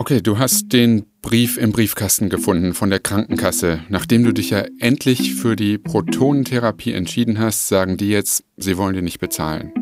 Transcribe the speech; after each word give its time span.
Okay, 0.00 0.22
du 0.22 0.38
hast 0.38 0.72
den 0.72 1.04
Brief 1.20 1.58
im 1.58 1.72
Briefkasten 1.72 2.30
gefunden 2.30 2.72
von 2.72 2.88
der 2.88 3.00
Krankenkasse. 3.00 3.80
Nachdem 3.90 4.24
du 4.24 4.32
dich 4.32 4.48
ja 4.48 4.64
endlich 4.78 5.34
für 5.34 5.56
die 5.56 5.76
Protonentherapie 5.76 6.94
entschieden 6.94 7.38
hast, 7.38 7.68
sagen 7.68 7.98
die 7.98 8.08
jetzt, 8.08 8.42
sie 8.56 8.78
wollen 8.78 8.94
dir 8.94 9.02
nicht 9.02 9.20
bezahlen. 9.20 9.74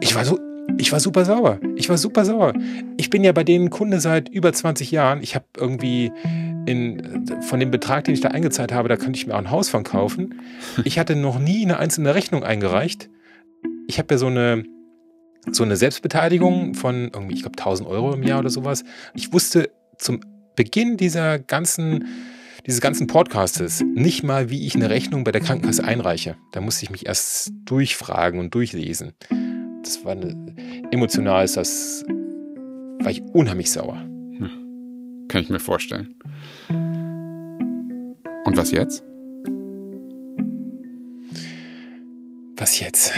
Ich 0.00 0.14
war 0.14 0.24
so, 0.24 0.38
ich 0.78 0.92
war 0.92 1.00
super 1.00 1.24
sauer. 1.24 1.58
Ich 1.74 1.88
war 1.88 1.98
super 1.98 2.24
sauer. 2.24 2.54
Ich 2.98 3.10
bin 3.10 3.24
ja 3.24 3.32
bei 3.32 3.42
denen 3.42 3.70
Kunde 3.70 3.98
seit 3.98 4.28
über 4.28 4.52
20 4.52 4.92
Jahren. 4.92 5.24
Ich 5.24 5.34
habe 5.34 5.46
irgendwie 5.56 6.12
in, 6.66 7.26
von 7.40 7.58
dem 7.58 7.72
Betrag, 7.72 8.04
den 8.04 8.14
ich 8.14 8.20
da 8.20 8.28
eingezahlt 8.28 8.72
habe, 8.72 8.88
da 8.88 8.96
könnte 8.96 9.18
ich 9.18 9.26
mir 9.26 9.34
auch 9.34 9.38
ein 9.38 9.50
Haus 9.50 9.70
von 9.70 9.82
kaufen. 9.82 10.40
Ich 10.84 11.00
hatte 11.00 11.16
noch 11.16 11.40
nie 11.40 11.64
eine 11.64 11.78
einzelne 11.80 12.14
Rechnung 12.14 12.44
eingereicht. 12.44 13.10
Ich 13.88 13.98
habe 13.98 14.14
ja 14.14 14.18
so 14.18 14.28
eine 14.28 14.62
so 15.50 15.62
eine 15.62 15.76
Selbstbeteiligung 15.76 16.74
von 16.74 17.10
irgendwie, 17.12 17.34
ich 17.34 17.42
glaube, 17.42 17.58
1000 17.58 17.88
Euro 17.88 18.12
im 18.14 18.22
Jahr 18.22 18.40
oder 18.40 18.50
sowas. 18.50 18.84
Ich 19.14 19.32
wusste 19.32 19.70
zum 19.98 20.20
Beginn 20.56 20.96
dieser 20.96 21.38
ganzen, 21.38 22.04
dieses 22.66 22.80
ganzen 22.80 23.06
Podcastes 23.06 23.82
nicht 23.94 24.22
mal, 24.22 24.50
wie 24.50 24.66
ich 24.66 24.74
eine 24.74 24.90
Rechnung 24.90 25.24
bei 25.24 25.32
der 25.32 25.40
Krankenkasse 25.40 25.84
einreiche. 25.84 26.36
Da 26.52 26.60
musste 26.60 26.84
ich 26.84 26.90
mich 26.90 27.06
erst 27.06 27.52
durchfragen 27.64 28.38
und 28.38 28.54
durchlesen. 28.54 29.12
Das 29.82 30.04
war 30.04 30.12
eine, 30.12 30.54
emotional 30.90 31.44
ist 31.44 31.56
das, 31.56 32.04
war 32.06 33.10
ich 33.10 33.22
unheimlich 33.32 33.70
sauer. 33.70 33.96
Hm. 33.96 35.26
Kann 35.28 35.40
ich 35.42 35.48
mir 35.48 35.60
vorstellen. 35.60 36.14
Und 38.44 38.56
was 38.56 38.70
jetzt? 38.72 39.04
Was 42.56 42.78
jetzt? 42.78 43.14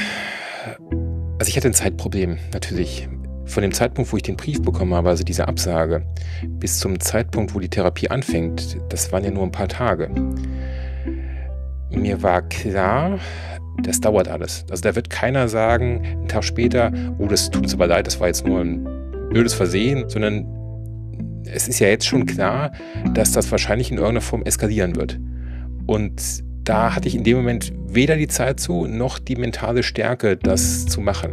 Also 1.42 1.50
ich 1.50 1.56
hatte 1.56 1.66
ein 1.66 1.74
Zeitproblem, 1.74 2.38
natürlich. 2.52 3.08
Von 3.46 3.64
dem 3.64 3.72
Zeitpunkt, 3.72 4.12
wo 4.12 4.16
ich 4.16 4.22
den 4.22 4.36
Brief 4.36 4.62
bekommen 4.62 4.94
habe, 4.94 5.08
also 5.08 5.24
diese 5.24 5.48
Absage, 5.48 6.06
bis 6.46 6.78
zum 6.78 7.00
Zeitpunkt, 7.00 7.52
wo 7.52 7.58
die 7.58 7.68
Therapie 7.68 8.08
anfängt, 8.08 8.78
das 8.90 9.10
waren 9.10 9.24
ja 9.24 9.32
nur 9.32 9.42
ein 9.42 9.50
paar 9.50 9.66
Tage. 9.66 10.08
Mir 11.90 12.22
war 12.22 12.42
klar, 12.42 13.18
das 13.82 13.98
dauert 13.98 14.28
alles. 14.28 14.64
Also 14.70 14.82
da 14.82 14.94
wird 14.94 15.10
keiner 15.10 15.48
sagen, 15.48 16.04
einen 16.04 16.28
Tag 16.28 16.44
später, 16.44 16.92
oh, 17.18 17.26
das 17.26 17.50
tut 17.50 17.64
uns 17.64 17.74
aber 17.74 17.88
leid, 17.88 18.06
das 18.06 18.20
war 18.20 18.28
jetzt 18.28 18.46
nur 18.46 18.60
ein 18.60 18.84
blödes 19.30 19.52
Versehen, 19.52 20.08
sondern 20.08 20.46
es 21.52 21.66
ist 21.66 21.80
ja 21.80 21.88
jetzt 21.88 22.06
schon 22.06 22.24
klar, 22.24 22.70
dass 23.14 23.32
das 23.32 23.50
wahrscheinlich 23.50 23.90
in 23.90 23.96
irgendeiner 23.96 24.20
Form 24.20 24.44
eskalieren 24.44 24.94
wird. 24.94 25.18
Und 25.88 26.44
da 26.64 26.94
hatte 26.94 27.08
ich 27.08 27.14
in 27.14 27.24
dem 27.24 27.36
Moment 27.36 27.72
weder 27.86 28.16
die 28.16 28.28
Zeit 28.28 28.60
zu, 28.60 28.86
noch 28.86 29.18
die 29.18 29.36
mentale 29.36 29.82
Stärke, 29.82 30.36
das 30.36 30.86
zu 30.86 31.00
machen. 31.00 31.32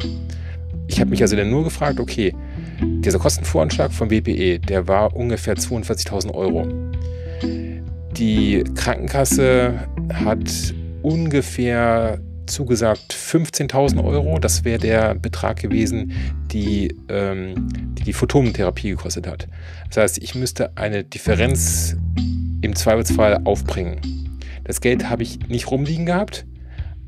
Ich 0.88 1.00
habe 1.00 1.12
mich 1.12 1.22
also 1.22 1.36
dann 1.36 1.50
nur 1.50 1.64
gefragt, 1.64 2.00
okay, 2.00 2.34
dieser 2.82 3.20
Kostenvoranschlag 3.20 3.92
vom 3.92 4.08
BPE, 4.08 4.60
der 4.60 4.88
war 4.88 5.16
ungefähr 5.16 5.56
42.000 5.56 6.34
Euro. 6.34 6.68
Die 8.18 8.64
Krankenkasse 8.76 9.88
hat 10.14 10.74
ungefähr 11.04 12.20
zugesagt 12.48 13.14
15.000 13.14 14.04
Euro. 14.04 14.40
Das 14.40 14.66
wäre 14.66 14.80
der 14.80 15.16
Betrag 15.16 15.62
gewesen, 15.62 16.12
die, 16.52 16.96
ähm, 17.08 17.54
die 17.94 18.04
die 18.04 18.14
Photonentherapie 18.14 18.90
gekostet 18.90 19.28
hat. 19.28 19.48
Das 19.90 19.98
heißt, 19.98 20.18
ich 20.18 20.34
müsste 20.34 20.76
eine 20.76 21.04
Differenz 21.04 21.96
im 22.62 22.76
Zweifelsfall 22.76 23.42
aufbringen. 23.46 24.19
Das 24.70 24.82
Geld 24.82 25.10
habe 25.10 25.24
ich 25.24 25.40
nicht 25.50 25.72
rumliegen 25.72 26.06
gehabt, 26.06 26.46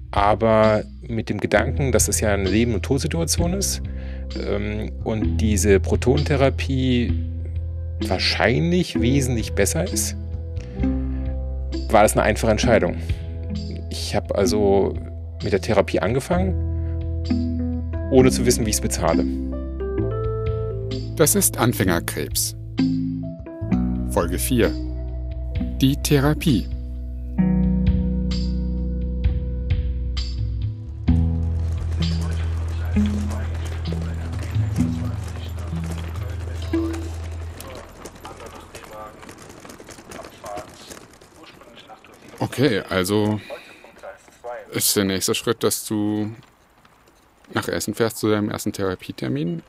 aber 0.10 0.84
mit 1.08 1.30
dem 1.30 1.40
Gedanken, 1.40 1.92
dass 1.92 2.08
es 2.08 2.20
ja 2.20 2.34
eine 2.34 2.50
Leben- 2.50 2.74
und 2.74 2.82
Todsituation 2.82 3.54
ist 3.54 3.84
ähm, 4.36 4.92
und 5.04 5.38
diese 5.38 5.80
Protonentherapie 5.80 7.14
wahrscheinlich 8.08 9.00
wesentlich 9.00 9.54
besser 9.54 9.84
ist, 9.84 10.16
war 11.92 12.02
das 12.02 12.14
eine 12.14 12.24
einfache 12.24 12.50
Entscheidung. 12.50 12.96
Ich 13.92 14.16
habe 14.16 14.34
also 14.34 14.96
mit 15.44 15.54
der 15.54 15.62
Therapie 15.62 16.00
angefangen, 16.00 16.56
ohne 18.10 18.32
zu 18.32 18.44
wissen, 18.48 18.66
wie 18.66 18.72
ich 18.72 18.78
es 18.78 18.82
bezahle. 18.82 19.24
Das 21.16 21.36
ist 21.36 21.60
Anfängerkrebs. 21.60 22.56
Folge 24.10 24.40
4. 24.40 24.72
Die 25.80 25.96
Therapie. 25.98 26.66
Okay, 42.62 42.84
also 42.92 43.42
ist 44.70 44.96
der 44.96 45.04
nächste 45.04 45.34
Schritt, 45.34 45.64
dass 45.64 45.84
du 45.84 46.36
nach 47.56 47.68
Essen 47.68 47.96
fährst 47.96 48.18
zu 48.18 48.30
deinem 48.30 48.52
ersten 48.52 48.72
Therapietermin? 48.72 49.64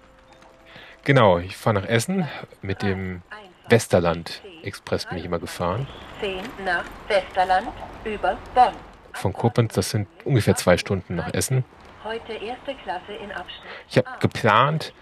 Genau, 1.02 1.38
ich 1.38 1.56
fahre 1.56 1.80
nach 1.80 1.88
Essen. 1.88 2.28
Mit 2.60 2.82
dem 2.82 3.22
Westerland 3.70 4.42
Express 4.62 5.06
bin 5.06 5.16
ich 5.16 5.24
immer 5.24 5.38
gefahren. 5.38 5.88
10 6.20 6.42
nach 6.66 6.84
Westerland 7.08 7.68
über 8.04 8.36
Bonn. 8.54 8.74
Von 9.14 9.32
Koblenz, 9.32 9.72
das 9.72 9.88
sind 9.88 10.06
ungefähr 10.26 10.56
zwei 10.56 10.76
Stunden 10.76 11.14
nach 11.14 11.32
Essen. 11.32 11.64
Heute 12.04 12.34
erste 12.34 12.74
Klasse 12.74 13.14
in 13.24 13.32
Abschnitt. 13.32 13.70
Ich 13.88 13.96
habe 13.96 14.08
geplant, 14.20 14.92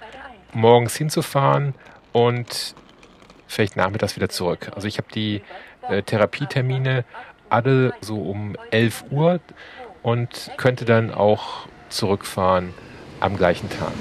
morgens 0.52 0.94
hinzufahren 0.94 1.74
und 2.12 2.76
vielleicht 3.48 3.74
nachmittags 3.74 4.14
wieder 4.14 4.28
zurück. 4.28 4.70
Also 4.76 4.86
ich 4.86 4.98
habe 4.98 5.08
die 5.12 5.42
äh, 5.88 6.04
Therapietermine 6.04 7.04
alle 7.50 7.92
so 8.00 8.16
um 8.16 8.56
11 8.70 9.04
Uhr 9.10 9.40
und 10.02 10.50
könnte 10.56 10.84
dann 10.84 11.12
auch 11.12 11.66
zurückfahren 11.88 12.72
am 13.20 13.36
gleichen 13.36 13.68
Tag. 13.68 13.92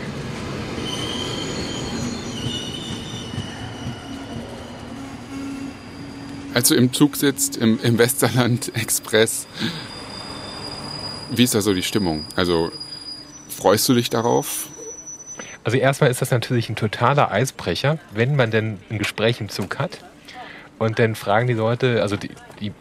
Als 6.54 6.70
du 6.70 6.76
im 6.76 6.92
Zug 6.94 7.16
sitzt, 7.16 7.58
im, 7.58 7.80
im 7.84 7.98
Westerland 7.98 8.76
Express, 8.76 9.48
wie 11.30 11.44
ist 11.44 11.54
da 11.54 11.62
so 11.62 11.74
die 11.74 11.84
Stimmung? 11.84 12.26
Also 12.36 12.72
freust 13.50 13.88
du 13.88 13.94
dich 13.94 14.10
darauf? 14.10 14.68
Also 15.64 15.78
erstmal 15.78 16.10
ist 16.10 16.22
das 16.22 16.32
natürlich 16.32 16.70
ein 16.70 16.76
totaler 16.76 17.32
Eisbrecher, 17.32 18.00
wenn 18.14 18.36
man 18.36 18.50
denn 18.50 18.80
ein 18.90 18.98
Gespräch 18.98 19.40
im 19.40 19.50
Zug 19.50 19.78
hat. 19.78 20.00
Und 20.80 20.98
dann 20.98 21.16
fragen 21.16 21.48
die 21.48 21.54
Leute, 21.54 22.02
also 22.02 22.16
die, 22.16 22.32
die 22.60 22.72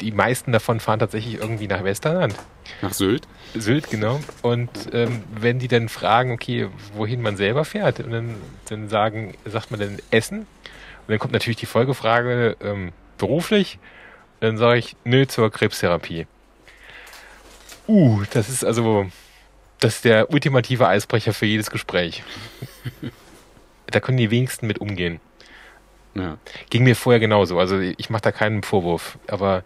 die 0.00 0.12
meisten 0.12 0.52
davon 0.52 0.80
fahren 0.80 0.98
tatsächlich 0.98 1.34
irgendwie 1.34 1.66
nach 1.66 1.84
Westerland. 1.84 2.34
Nach 2.82 2.92
Sylt? 2.92 3.26
Sylt, 3.54 3.90
genau. 3.90 4.20
Und 4.42 4.70
ähm, 4.92 5.22
wenn 5.38 5.58
die 5.58 5.68
dann 5.68 5.88
fragen, 5.88 6.32
okay, 6.32 6.68
wohin 6.94 7.22
man 7.22 7.36
selber 7.36 7.64
fährt, 7.64 8.00
und 8.00 8.10
dann, 8.10 8.36
dann 8.68 8.88
sagen, 8.88 9.34
sagt 9.44 9.70
man 9.70 9.80
dann 9.80 9.98
Essen. 10.10 10.40
Und 10.40 11.08
dann 11.08 11.18
kommt 11.18 11.32
natürlich 11.32 11.58
die 11.58 11.66
Folgefrage, 11.66 12.56
ähm, 12.60 12.92
beruflich. 13.18 13.78
Und 14.40 14.48
dann 14.48 14.56
sage 14.58 14.78
ich, 14.78 14.96
nö, 15.04 15.26
zur 15.26 15.50
Krebstherapie. 15.50 16.26
Uh, 17.86 18.22
das 18.32 18.48
ist 18.48 18.64
also, 18.64 19.06
das 19.80 19.96
ist 19.96 20.04
der 20.04 20.30
ultimative 20.30 20.88
Eisbrecher 20.88 21.34
für 21.34 21.46
jedes 21.46 21.70
Gespräch. 21.70 22.22
da 23.86 24.00
können 24.00 24.16
die 24.16 24.30
wenigsten 24.30 24.66
mit 24.66 24.78
umgehen. 24.78 25.20
Ja. 26.14 26.38
Ging 26.70 26.84
mir 26.84 26.96
vorher 26.96 27.20
genauso. 27.20 27.58
Also 27.58 27.78
ich 27.78 28.10
mache 28.10 28.22
da 28.22 28.32
keinen 28.32 28.62
Vorwurf. 28.62 29.18
Aber 29.26 29.64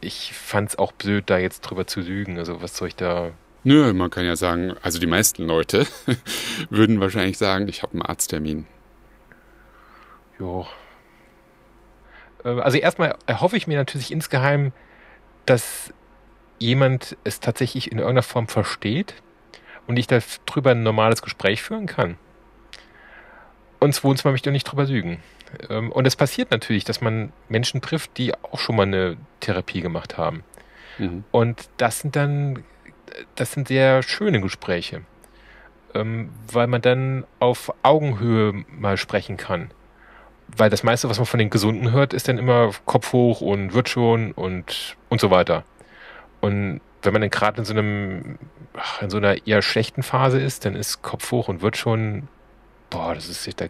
ich 0.00 0.32
fand 0.32 0.70
es 0.70 0.78
auch 0.78 0.92
blöd, 0.92 1.24
da 1.28 1.38
jetzt 1.38 1.60
drüber 1.62 1.86
zu 1.86 2.00
lügen. 2.00 2.38
Also 2.38 2.62
was 2.62 2.76
soll 2.76 2.88
ich 2.88 2.96
da. 2.96 3.32
Nö, 3.64 3.92
man 3.92 4.10
kann 4.10 4.24
ja 4.24 4.36
sagen, 4.36 4.74
also 4.82 4.98
die 4.98 5.06
meisten 5.06 5.44
Leute 5.44 5.86
würden 6.70 7.00
wahrscheinlich 7.00 7.38
sagen, 7.38 7.68
ich 7.68 7.82
habe 7.82 7.92
einen 7.92 8.02
Arzttermin. 8.02 8.66
Jo. 10.38 10.66
Äh, 12.44 12.60
also 12.60 12.78
erstmal 12.78 13.16
erhoffe 13.26 13.56
ich 13.56 13.66
mir 13.66 13.76
natürlich 13.76 14.12
insgeheim, 14.12 14.72
dass 15.46 15.92
jemand 16.58 17.16
es 17.24 17.40
tatsächlich 17.40 17.90
in 17.90 17.98
irgendeiner 17.98 18.22
Form 18.22 18.48
versteht 18.48 19.14
und 19.86 19.98
ich 19.98 20.06
darüber 20.06 20.72
ein 20.72 20.82
normales 20.82 21.22
Gespräch 21.22 21.62
führen 21.62 21.86
kann. 21.86 22.16
Und 23.80 23.94
zweitens 23.94 24.24
möchte 24.24 24.50
ich 24.50 24.52
nicht 24.52 24.64
drüber 24.64 24.84
lügen. 24.84 25.22
Ähm, 25.68 25.92
und 25.92 26.06
es 26.06 26.16
passiert 26.16 26.50
natürlich, 26.50 26.84
dass 26.84 27.00
man 27.00 27.32
Menschen 27.48 27.80
trifft, 27.80 28.16
die 28.18 28.34
auch 28.34 28.58
schon 28.58 28.76
mal 28.76 28.84
eine 28.84 29.16
Therapie 29.40 29.80
gemacht 29.80 30.18
haben. 30.18 30.44
Mhm. 30.98 31.24
Und 31.30 31.68
das 31.76 32.00
sind 32.00 32.16
dann, 32.16 32.64
das 33.34 33.52
sind 33.52 33.68
sehr 33.68 34.02
schöne 34.02 34.40
Gespräche, 34.40 35.02
ähm, 35.94 36.30
weil 36.52 36.66
man 36.66 36.82
dann 36.82 37.24
auf 37.38 37.72
Augenhöhe 37.82 38.64
mal 38.68 38.96
sprechen 38.96 39.36
kann. 39.36 39.70
Weil 40.56 40.70
das 40.70 40.82
meiste, 40.82 41.10
was 41.10 41.18
man 41.18 41.26
von 41.26 41.38
den 41.38 41.50
Gesunden 41.50 41.92
hört, 41.92 42.14
ist 42.14 42.28
dann 42.28 42.38
immer 42.38 42.70
Kopf 42.86 43.12
hoch 43.12 43.40
und 43.42 43.74
wird 43.74 43.88
schon 43.88 44.32
und, 44.32 44.96
und 45.10 45.20
so 45.20 45.30
weiter. 45.30 45.64
Und 46.40 46.80
wenn 47.02 47.12
man 47.12 47.20
dann 47.22 47.30
gerade 47.30 47.58
in 47.58 47.64
so 47.64 47.74
einem, 47.74 48.38
in 49.00 49.10
so 49.10 49.18
einer 49.18 49.46
eher 49.46 49.62
schlechten 49.62 50.02
Phase 50.02 50.40
ist, 50.40 50.64
dann 50.64 50.74
ist 50.74 51.02
Kopf 51.02 51.30
hoch 51.30 51.48
und 51.48 51.60
wird 51.60 51.76
schon, 51.76 52.28
boah, 52.90 53.14
das 53.14 53.28
ist, 53.28 53.60
da, 53.60 53.66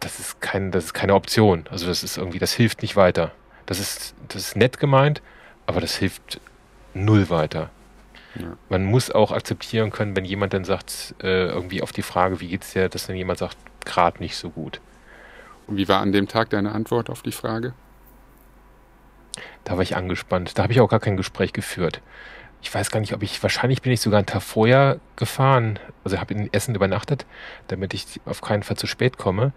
das 0.00 0.18
ist, 0.20 0.40
kein, 0.40 0.70
das 0.70 0.86
ist 0.86 0.94
keine 0.94 1.14
Option. 1.14 1.64
Also 1.70 1.86
das 1.86 2.02
ist 2.02 2.16
irgendwie, 2.16 2.38
das 2.38 2.52
hilft 2.52 2.82
nicht 2.82 2.96
weiter. 2.96 3.32
Das 3.66 3.80
ist, 3.80 4.14
das 4.28 4.48
ist 4.48 4.56
nett 4.56 4.78
gemeint, 4.78 5.22
aber 5.66 5.80
das 5.80 5.96
hilft 5.96 6.40
null 6.94 7.30
weiter. 7.30 7.70
Ja. 8.34 8.56
Man 8.68 8.84
muss 8.84 9.10
auch 9.10 9.32
akzeptieren 9.32 9.90
können, 9.90 10.14
wenn 10.16 10.24
jemand 10.24 10.54
dann 10.54 10.64
sagt, 10.64 11.14
äh, 11.22 11.46
irgendwie 11.46 11.82
auf 11.82 11.92
die 11.92 12.02
Frage, 12.02 12.40
wie 12.40 12.48
geht's 12.48 12.72
dir, 12.72 12.88
dass 12.88 13.06
dann 13.06 13.16
jemand 13.16 13.38
sagt, 13.38 13.56
gerade 13.84 14.18
nicht 14.20 14.36
so 14.36 14.50
gut. 14.50 14.80
Und 15.66 15.76
wie 15.76 15.88
war 15.88 16.00
an 16.00 16.12
dem 16.12 16.28
Tag 16.28 16.50
deine 16.50 16.72
Antwort 16.72 17.10
auf 17.10 17.22
die 17.22 17.32
Frage? 17.32 17.74
Da 19.64 19.74
war 19.74 19.82
ich 19.82 19.96
angespannt. 19.96 20.56
Da 20.56 20.62
habe 20.62 20.72
ich 20.72 20.80
auch 20.80 20.88
gar 20.88 21.00
kein 21.00 21.16
Gespräch 21.16 21.52
geführt. 21.52 22.00
Ich 22.60 22.74
weiß 22.74 22.90
gar 22.90 23.00
nicht, 23.00 23.12
ob 23.12 23.22
ich, 23.22 23.42
wahrscheinlich 23.42 23.82
bin 23.82 23.92
ich 23.92 24.00
sogar 24.00 24.18
einen 24.18 24.26
Tag 24.26 24.42
vorher 24.42 24.98
gefahren. 25.16 25.78
Also 26.04 26.18
habe 26.18 26.34
in 26.34 26.52
Essen 26.52 26.74
übernachtet, 26.74 27.26
damit 27.68 27.94
ich 27.94 28.20
auf 28.24 28.40
keinen 28.40 28.62
Fall 28.62 28.76
zu 28.76 28.86
spät 28.86 29.16
komme. 29.16 29.52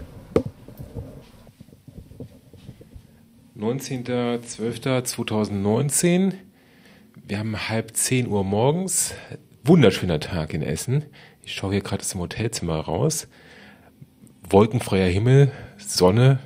19.12.2019. 3.58 6.34
Wir 7.28 7.40
haben 7.40 7.70
halb 7.70 7.96
10 7.96 8.28
Uhr 8.28 8.44
morgens. 8.44 9.14
Wunderschöner 9.64 10.20
Tag 10.20 10.54
in 10.54 10.64
Essen. 10.64 11.06
Ich 11.44 11.54
schaue 11.54 11.74
hier 11.74 11.82
gerade 11.82 12.02
aus 12.02 12.10
dem 12.10 12.22
Hotelzimmer 12.22 12.80
raus. 12.80 13.28
Wolkenfreier 14.50 15.08
Himmel, 15.08 15.52
Sonne. 15.78 16.40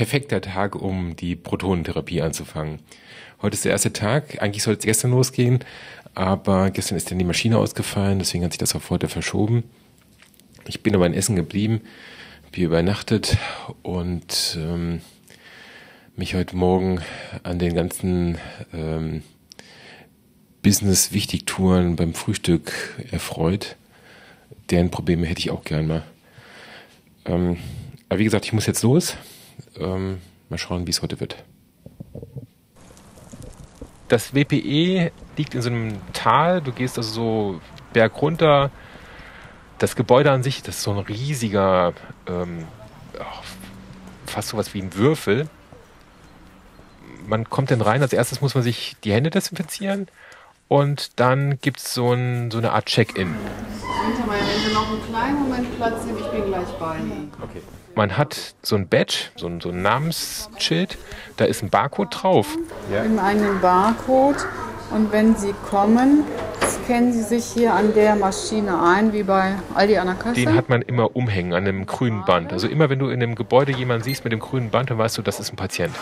Perfekter 0.00 0.40
Tag, 0.40 0.76
um 0.76 1.14
die 1.14 1.36
Protonentherapie 1.36 2.22
anzufangen. 2.22 2.78
Heute 3.42 3.52
ist 3.52 3.66
der 3.66 3.72
erste 3.72 3.92
Tag. 3.92 4.40
Eigentlich 4.40 4.62
sollte 4.62 4.78
es 4.78 4.86
gestern 4.86 5.10
losgehen, 5.10 5.58
aber 6.14 6.70
gestern 6.70 6.96
ist 6.96 7.10
dann 7.10 7.18
die 7.18 7.24
Maschine 7.26 7.58
ausgefallen, 7.58 8.18
deswegen 8.18 8.42
hat 8.42 8.52
sich 8.52 8.58
das 8.58 8.74
auf 8.74 8.88
heute 8.88 9.08
verschoben. 9.08 9.62
Ich 10.66 10.82
bin 10.82 10.94
aber 10.94 11.04
in 11.04 11.12
Essen 11.12 11.36
geblieben, 11.36 11.82
wie 12.50 12.62
übernachtet 12.62 13.36
und 13.82 14.56
ähm, 14.58 15.02
mich 16.16 16.34
heute 16.34 16.56
Morgen 16.56 17.02
an 17.42 17.58
den 17.58 17.74
ganzen 17.74 18.38
ähm, 18.72 19.22
Business-Wichtigtouren 20.62 21.96
beim 21.96 22.14
Frühstück 22.14 22.72
erfreut. 23.10 23.76
Deren 24.70 24.90
Probleme 24.90 25.26
hätte 25.26 25.40
ich 25.40 25.50
auch 25.50 25.62
gern 25.62 25.86
mal. 25.86 26.04
Ähm, 27.26 27.58
aber 28.08 28.18
wie 28.18 28.24
gesagt, 28.24 28.46
ich 28.46 28.54
muss 28.54 28.64
jetzt 28.64 28.82
los. 28.82 29.14
Ähm, 29.78 30.20
mal 30.48 30.58
schauen, 30.58 30.86
wie 30.86 30.90
es 30.90 31.02
heute 31.02 31.20
wird. 31.20 31.36
Das 34.08 34.34
WPE 34.34 35.12
liegt 35.36 35.54
in 35.54 35.62
so 35.62 35.70
einem 35.70 35.98
Tal. 36.12 36.60
Du 36.60 36.72
gehst 36.72 36.98
also 36.98 37.10
so 37.10 37.60
berg 37.92 38.20
runter. 38.20 38.70
Das 39.78 39.96
Gebäude 39.96 40.30
an 40.30 40.42
sich, 40.42 40.62
das 40.62 40.76
ist 40.76 40.82
so 40.82 40.92
ein 40.92 40.98
riesiger, 40.98 41.94
ähm, 42.26 42.64
fast 44.26 44.48
sowas 44.48 44.74
wie 44.74 44.82
ein 44.82 44.94
Würfel 44.94 45.48
man 47.30 47.48
kommt 47.48 47.70
dann 47.70 47.80
rein, 47.80 48.02
als 48.02 48.12
erstes 48.12 48.42
muss 48.42 48.54
man 48.54 48.62
sich 48.62 48.96
die 49.04 49.12
Hände 49.12 49.30
desinfizieren 49.30 50.08
und 50.68 51.18
dann 51.18 51.58
gibt 51.60 51.78
es 51.78 51.94
so, 51.94 52.12
ein, 52.12 52.50
so 52.50 52.58
eine 52.58 52.72
Art 52.72 52.86
Check-in. 52.86 53.34
Hinter 53.34 54.26
meiner 54.26 54.42
Hände 54.42 54.74
noch 54.74 54.90
einen 54.90 55.02
kleinen 55.08 55.42
Moment 55.42 55.76
Platz 55.76 56.04
nehmen, 56.04 56.18
ich 56.18 56.30
bin 56.30 56.46
gleich 56.46 56.68
bei 56.78 56.98
Ihnen. 56.98 57.32
Okay. 57.40 57.62
Man 57.94 58.16
hat 58.16 58.54
so 58.62 58.76
ein 58.76 58.88
Badge, 58.88 59.30
so 59.36 59.46
ein, 59.46 59.60
so 59.60 59.70
ein 59.70 59.82
Namensschild, 59.82 60.96
da 61.36 61.44
ist 61.44 61.62
ein 61.62 61.70
Barcode 61.70 62.08
drauf. 62.10 62.56
Ja. 62.92 63.02
Im 63.02 63.18
eigenen 63.18 63.60
Barcode 63.60 64.46
und 64.90 65.12
wenn 65.12 65.36
Sie 65.36 65.54
kommen, 65.68 66.24
scannen 66.60 67.12
Sie 67.12 67.22
sich 67.22 67.44
hier 67.44 67.74
an 67.74 67.94
der 67.94 68.16
Maschine 68.16 68.82
ein, 68.82 69.12
wie 69.12 69.22
bei 69.22 69.54
Aldi 69.74 69.98
an 69.98 70.08
der 70.08 70.16
Kasse. 70.16 70.34
Den 70.34 70.54
hat 70.54 70.68
man 70.68 70.82
immer 70.82 71.14
umhängen 71.14 71.52
an 71.52 71.66
einem 71.66 71.86
grünen 71.86 72.24
Band. 72.24 72.52
Also 72.52 72.66
immer 72.66 72.90
wenn 72.90 72.98
du 72.98 73.08
in 73.08 73.22
einem 73.22 73.34
Gebäude 73.34 73.72
jemanden 73.72 74.04
siehst 74.04 74.24
mit 74.24 74.32
dem 74.32 74.40
grünen 74.40 74.70
Band, 74.70 74.90
dann 74.90 74.98
weißt 74.98 75.18
du, 75.18 75.22
das 75.22 75.38
ist 75.38 75.52
ein 75.52 75.56
Patient. 75.56 75.94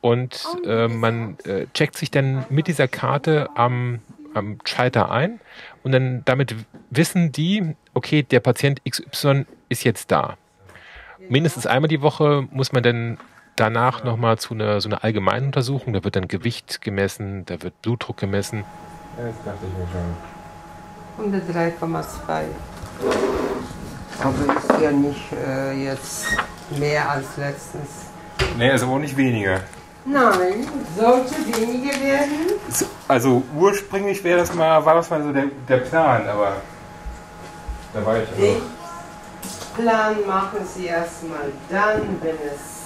Und 0.00 0.46
äh, 0.64 0.88
man 0.88 1.38
äh, 1.44 1.66
checkt 1.74 1.96
sich 1.96 2.10
dann 2.10 2.44
mit 2.48 2.66
dieser 2.66 2.88
Karte 2.88 3.48
am, 3.54 4.00
am 4.34 4.58
Schalter 4.64 5.10
ein 5.10 5.40
und 5.82 5.92
dann 5.92 6.22
damit 6.24 6.54
wissen 6.90 7.32
die, 7.32 7.74
okay, 7.94 8.22
der 8.22 8.40
Patient 8.40 8.80
XY 8.88 9.46
ist 9.68 9.84
jetzt 9.84 10.10
da. 10.10 10.36
Mindestens 11.30 11.64
einmal 11.64 11.86
die 11.86 12.02
Woche 12.02 12.48
muss 12.50 12.72
man 12.72 12.82
dann 12.82 13.16
danach 13.54 14.02
nochmal 14.02 14.38
zu 14.38 14.52
einer 14.52 14.80
so 14.80 14.88
einer 14.88 15.04
allgemeinen 15.04 15.46
Untersuchung. 15.46 15.92
Da 15.92 16.02
wird 16.02 16.16
dann 16.16 16.26
Gewicht 16.26 16.80
gemessen, 16.80 17.44
da 17.46 17.62
wird 17.62 17.80
Blutdruck 17.82 18.16
gemessen. 18.16 18.64
Das 19.16 19.36
dachte 19.44 19.64
ich 19.64 19.78
mir 19.78 19.86
schon. 21.38 21.70
103,2. 21.78 22.46
Aber 24.22 24.56
ist 24.58 24.82
ja 24.82 24.90
nicht 24.90 25.32
äh, 25.46 25.84
jetzt 25.84 26.26
mehr 26.76 27.08
als 27.08 27.36
letztens. 27.36 28.06
Nee, 28.58 28.74
ist 28.74 28.82
aber 28.82 28.94
auch 28.94 28.98
nicht 28.98 29.16
weniger. 29.16 29.60
Nein, 30.04 30.66
sollte 30.98 31.36
weniger 31.46 31.92
werden. 32.00 32.58
Also 33.06 33.44
ursprünglich 33.56 34.24
wäre 34.24 34.40
das 34.40 34.52
mal, 34.52 34.84
war 34.84 34.96
das 34.96 35.08
mal 35.08 35.22
so 35.22 35.32
der, 35.32 35.44
der 35.68 35.76
Plan, 35.76 36.28
aber 36.28 36.56
da 37.94 38.04
war 38.04 38.20
ich 38.20 38.28
Den 38.30 38.79
Plan 39.76 40.16
machen 40.26 40.66
Sie 40.66 40.86
erstmal 40.86 41.52
dann, 41.68 42.20
wenn 42.22 42.36
es 42.36 42.80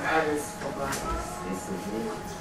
alles 0.00 0.42
vorbei 0.60 0.90
ist. 0.90 1.50
Wissen 1.50 1.74
Sie? 1.84 2.38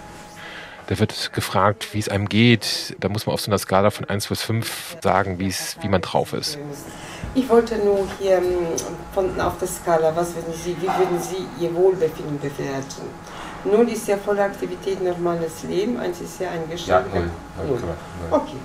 Da 0.87 0.97
wird 0.99 1.33
gefragt, 1.33 1.93
wie 1.93 1.99
es 1.99 2.07
einem 2.07 2.29
geht. 2.29 2.95
Da 3.01 3.09
muss 3.09 3.25
man 3.25 3.33
auf 3.33 3.41
so 3.41 3.51
einer 3.51 3.57
Skala 3.57 3.89
von 3.89 4.05
1 4.05 4.27
bis 4.27 4.41
5 4.41 4.97
sagen, 5.03 5.37
wie 5.37 5.87
man 5.89 6.01
drauf 6.01 6.31
ist. 6.31 6.57
Ich 7.35 7.49
wollte 7.49 7.77
nur 7.77 8.07
hier 8.19 8.37
ähm, 8.37 8.67
von, 9.13 9.39
auf 9.41 9.57
der 9.59 9.67
Skala, 9.67 10.15
was 10.15 10.33
würden 10.33 10.53
Sie, 10.53 10.75
wie 10.79 10.87
würden 10.87 11.21
Sie 11.21 11.45
Ihr 11.63 11.75
Wohlbefinden 11.75 12.39
bewerten? 12.39 13.01
Null 13.65 13.89
ist 13.89 14.07
ja 14.07 14.17
volle 14.17 14.43
Aktivität, 14.43 15.03
normales 15.03 15.63
Leben, 15.63 15.99
eins 15.99 16.21
ist 16.21 16.39
ja 16.39 16.51
eingeschränkt. 16.51 17.13
Ja, 17.13 17.19
null. 17.65 17.79
null. 17.79 17.81
Okay, 18.31 18.55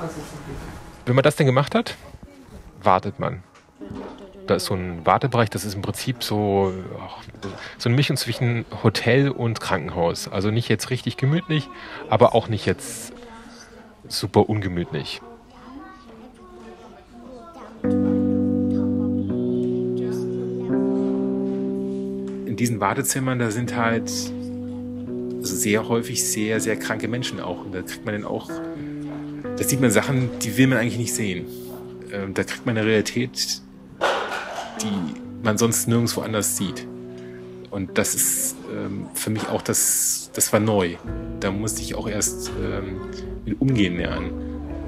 also 0.00 0.14
Wenn 1.06 1.14
man 1.14 1.22
das 1.22 1.36
denn 1.36 1.46
gemacht 1.46 1.74
hat, 1.74 1.94
wartet 2.82 3.20
man. 3.20 3.44
Da 4.46 4.56
ist 4.56 4.66
so 4.66 4.74
ein 4.74 5.06
Wartebereich, 5.06 5.48
das 5.50 5.64
ist 5.64 5.74
im 5.74 5.82
Prinzip 5.82 6.22
so, 6.22 6.72
so 7.78 7.88
eine 7.88 7.96
Mischung 7.96 8.16
zwischen 8.16 8.66
Hotel 8.82 9.30
und 9.30 9.60
Krankenhaus. 9.60 10.28
Also 10.28 10.50
nicht 10.50 10.68
jetzt 10.68 10.90
richtig 10.90 11.16
gemütlich, 11.16 11.68
aber 12.10 12.34
auch 12.34 12.48
nicht 12.48 12.66
jetzt 12.66 13.12
super 14.08 14.48
ungemütlich. 14.48 15.22
in 22.54 22.58
diesen 22.58 22.78
Wartezimmern, 22.78 23.40
da 23.40 23.50
sind 23.50 23.74
halt 23.74 24.08
sehr 25.40 25.88
häufig 25.88 26.22
sehr, 26.22 26.60
sehr 26.60 26.76
kranke 26.76 27.08
Menschen 27.08 27.40
auch. 27.40 27.64
Und 27.64 27.74
da 27.74 27.82
kriegt 27.82 28.04
man 28.04 28.14
dann 28.14 28.24
auch, 28.24 28.48
da 29.56 29.64
sieht 29.64 29.80
man 29.80 29.90
Sachen, 29.90 30.30
die 30.38 30.56
will 30.56 30.68
man 30.68 30.78
eigentlich 30.78 30.98
nicht 30.98 31.14
sehen. 31.14 31.46
Ähm, 32.12 32.32
da 32.32 32.44
kriegt 32.44 32.64
man 32.64 32.78
eine 32.78 32.86
Realität, 32.86 33.60
die 34.82 35.20
man 35.42 35.58
sonst 35.58 35.88
nirgendwo 35.88 36.22
anders 36.22 36.56
sieht. 36.56 36.86
Und 37.70 37.98
das 37.98 38.14
ist 38.14 38.56
ähm, 38.72 39.06
für 39.14 39.30
mich 39.30 39.48
auch, 39.48 39.60
das, 39.60 40.30
das 40.32 40.52
war 40.52 40.60
neu. 40.60 40.94
Da 41.40 41.50
musste 41.50 41.82
ich 41.82 41.96
auch 41.96 42.08
erst 42.08 42.50
ähm, 42.62 43.00
mit 43.44 43.60
umgehen 43.60 43.96
lernen. 43.96 44.30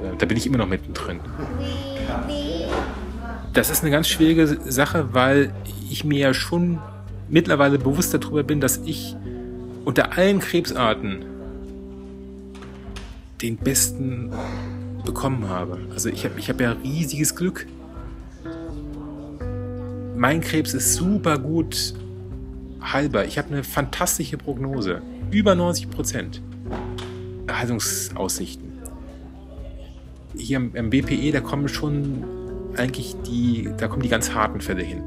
Äh, 0.02 0.16
da 0.16 0.26
bin 0.26 0.37
ich 0.37 0.47
immer 0.47 0.59
noch 0.59 0.69
mittendrin. 0.69 1.21
Das 3.52 3.71
ist 3.71 3.83
eine 3.83 3.90
ganz 3.90 4.09
schwierige 4.09 4.47
Sache, 4.71 5.09
weil 5.12 5.52
ich 5.90 6.05
mir 6.05 6.19
ja 6.19 6.35
schon 6.35 6.78
mittlerweile 7.28 7.78
bewusst 7.78 8.14
darüber 8.14 8.43
bin, 8.43 8.61
dass 8.61 8.78
ich 8.85 9.16
unter 9.85 10.16
allen 10.16 10.40
Krebsarten 10.40 11.25
den 13.43 13.57
besten 13.57 14.33
bekommen 15.05 15.49
habe. 15.49 15.78
Also 15.93 16.09
ich 16.09 16.25
habe 16.25 16.38
ich 16.38 16.49
hab 16.49 16.61
ja 16.61 16.73
riesiges 16.73 17.35
Glück. 17.35 17.66
Mein 20.16 20.40
Krebs 20.40 20.73
ist 20.73 20.94
super 20.94 21.38
gut 21.38 21.92
heilbar. 22.82 23.26
Ich 23.26 23.37
habe 23.37 23.49
eine 23.49 23.62
fantastische 23.62 24.38
Prognose. 24.38 25.02
Über 25.30 25.54
90 25.54 25.90
Prozent 25.90 26.42
Erhaltungsaussichten. 27.46 28.73
Hier 30.35 30.56
im, 30.56 30.90
BPE, 30.90 31.32
da 31.32 31.40
kommen 31.40 31.68
schon 31.68 32.25
eigentlich 32.76 33.14
die, 33.26 33.68
da 33.76 33.88
kommen 33.88 34.02
die 34.02 34.08
ganz 34.08 34.32
harten 34.32 34.62
Fälle 34.62 34.82
hin. 34.82 35.02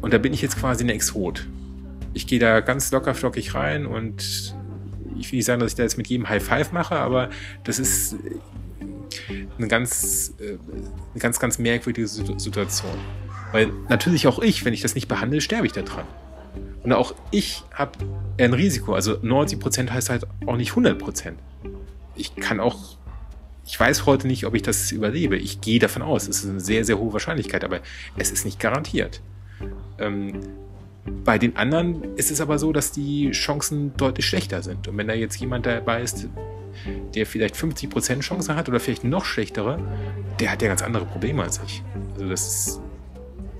Und 0.00 0.14
da 0.14 0.18
bin 0.18 0.32
ich 0.32 0.40
jetzt 0.40 0.56
quasi 0.56 0.84
ein 0.84 0.88
Exot. 0.88 1.48
Ich 2.14 2.28
gehe 2.28 2.38
da 2.38 2.60
ganz 2.60 2.92
locker 2.92 3.14
flockig 3.14 3.54
rein 3.54 3.86
und 3.86 4.54
ich 5.18 5.32
will 5.32 5.38
nicht 5.38 5.46
sagen, 5.46 5.60
dass 5.60 5.72
ich 5.72 5.76
da 5.76 5.82
jetzt 5.82 5.98
mit 5.98 6.06
jedem 6.06 6.28
High 6.28 6.42
Five 6.42 6.70
mache, 6.72 6.94
aber 6.94 7.30
das 7.64 7.80
ist 7.80 8.16
eine 9.58 9.68
ganz, 9.68 10.34
äh, 10.38 10.58
eine 11.12 11.20
ganz, 11.20 11.40
ganz 11.40 11.58
merkwürdige 11.58 12.06
Situation. 12.06 12.98
Weil 13.52 13.72
natürlich 13.88 14.26
auch 14.26 14.38
ich, 14.40 14.64
wenn 14.64 14.74
ich 14.74 14.82
das 14.82 14.94
nicht 14.94 15.08
behandle, 15.08 15.40
sterbe 15.40 15.66
ich 15.66 15.72
da 15.72 15.82
dran. 15.82 16.04
Und 16.82 16.92
auch 16.92 17.14
ich 17.30 17.62
habe 17.72 17.92
ein 18.38 18.52
Risiko. 18.52 18.94
Also 18.94 19.14
90% 19.14 19.90
heißt 19.90 20.10
halt 20.10 20.26
auch 20.46 20.56
nicht 20.56 20.72
100%. 20.72 21.32
Ich 22.16 22.34
kann 22.36 22.60
auch, 22.60 22.96
ich 23.66 23.78
weiß 23.78 24.06
heute 24.06 24.26
nicht, 24.26 24.46
ob 24.46 24.54
ich 24.54 24.62
das 24.62 24.90
überlebe. 24.92 25.36
Ich 25.36 25.60
gehe 25.60 25.78
davon 25.78 26.02
aus. 26.02 26.28
Es 26.28 26.44
ist 26.44 26.50
eine 26.50 26.60
sehr, 26.60 26.84
sehr 26.84 26.98
hohe 26.98 27.12
Wahrscheinlichkeit, 27.12 27.64
aber 27.64 27.80
es 28.16 28.30
ist 28.30 28.44
nicht 28.44 28.60
garantiert. 28.60 29.20
Ähm, 29.98 30.40
bei 31.24 31.38
den 31.38 31.56
anderen 31.56 32.16
ist 32.16 32.30
es 32.30 32.40
aber 32.40 32.58
so, 32.58 32.72
dass 32.72 32.92
die 32.92 33.30
Chancen 33.30 33.96
deutlich 33.96 34.26
schlechter 34.26 34.62
sind. 34.62 34.88
Und 34.88 34.96
wenn 34.96 35.08
da 35.08 35.14
jetzt 35.14 35.36
jemand 35.36 35.66
dabei 35.66 36.02
ist, 36.02 36.28
der 37.14 37.26
vielleicht 37.26 37.56
50% 37.56 38.20
Chance 38.20 38.54
hat 38.54 38.68
oder 38.68 38.80
vielleicht 38.80 39.04
noch 39.04 39.24
schlechtere, 39.24 39.78
der 40.38 40.52
hat 40.52 40.62
ja 40.62 40.68
ganz 40.68 40.82
andere 40.82 41.04
Probleme 41.04 41.42
als 41.42 41.60
ich. 41.66 41.82
Also 42.14 42.28
das 42.28 42.46
ist, 42.46 42.80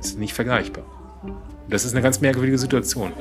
ist 0.00 0.18
nicht 0.18 0.32
vergleichbar. 0.32 0.84
Das 1.68 1.84
ist 1.84 1.92
eine 1.92 2.02
ganz 2.02 2.20
merkwürdige 2.20 2.58
Situation. 2.58 3.12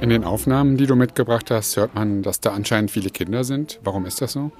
In 0.00 0.10
den 0.10 0.24
Aufnahmen, 0.24 0.76
die 0.76 0.86
du 0.86 0.94
mitgebracht 0.94 1.50
hast, 1.50 1.76
hört 1.76 1.94
man, 1.94 2.22
dass 2.22 2.40
da 2.40 2.52
anscheinend 2.52 2.90
viele 2.90 3.10
Kinder 3.10 3.44
sind. 3.44 3.80
Warum 3.82 4.06
ist 4.06 4.22
das 4.22 4.32
so? 4.32 4.52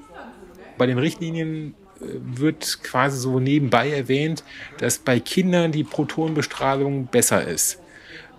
Bei 0.77 0.87
den 0.87 0.99
Richtlinien 0.99 1.75
wird 2.01 2.83
quasi 2.83 3.19
so 3.19 3.41
nebenbei 3.41 3.91
erwähnt, 3.91 4.45
dass 4.79 4.99
bei 4.99 5.21
Kindern 5.21 5.73
die 5.73 5.85
Protonenbestrahlung 5.85 7.07
besser 7.07 7.47
ist. 7.47 7.81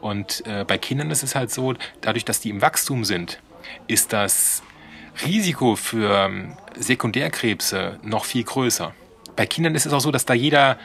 Und 0.01 0.43
äh, 0.45 0.63
bei 0.65 0.77
Kindern 0.77 1.11
ist 1.11 1.23
es 1.23 1.35
halt 1.35 1.51
so, 1.51 1.73
dadurch, 2.01 2.25
dass 2.25 2.39
die 2.39 2.49
im 2.49 2.61
Wachstum 2.61 3.03
sind, 3.03 3.39
ist 3.87 4.13
das 4.13 4.63
Risiko 5.25 5.75
für 5.75 6.25
ähm, 6.25 6.53
Sekundärkrebse 6.77 7.99
noch 8.03 8.25
viel 8.25 8.43
größer. 8.43 8.93
Bei 9.35 9.45
Kindern 9.45 9.75
ist 9.75 9.85
es 9.85 9.93
auch 9.93 9.99
so, 9.99 10.11
dass 10.11 10.25
da 10.25 10.33
jeder 10.33 10.77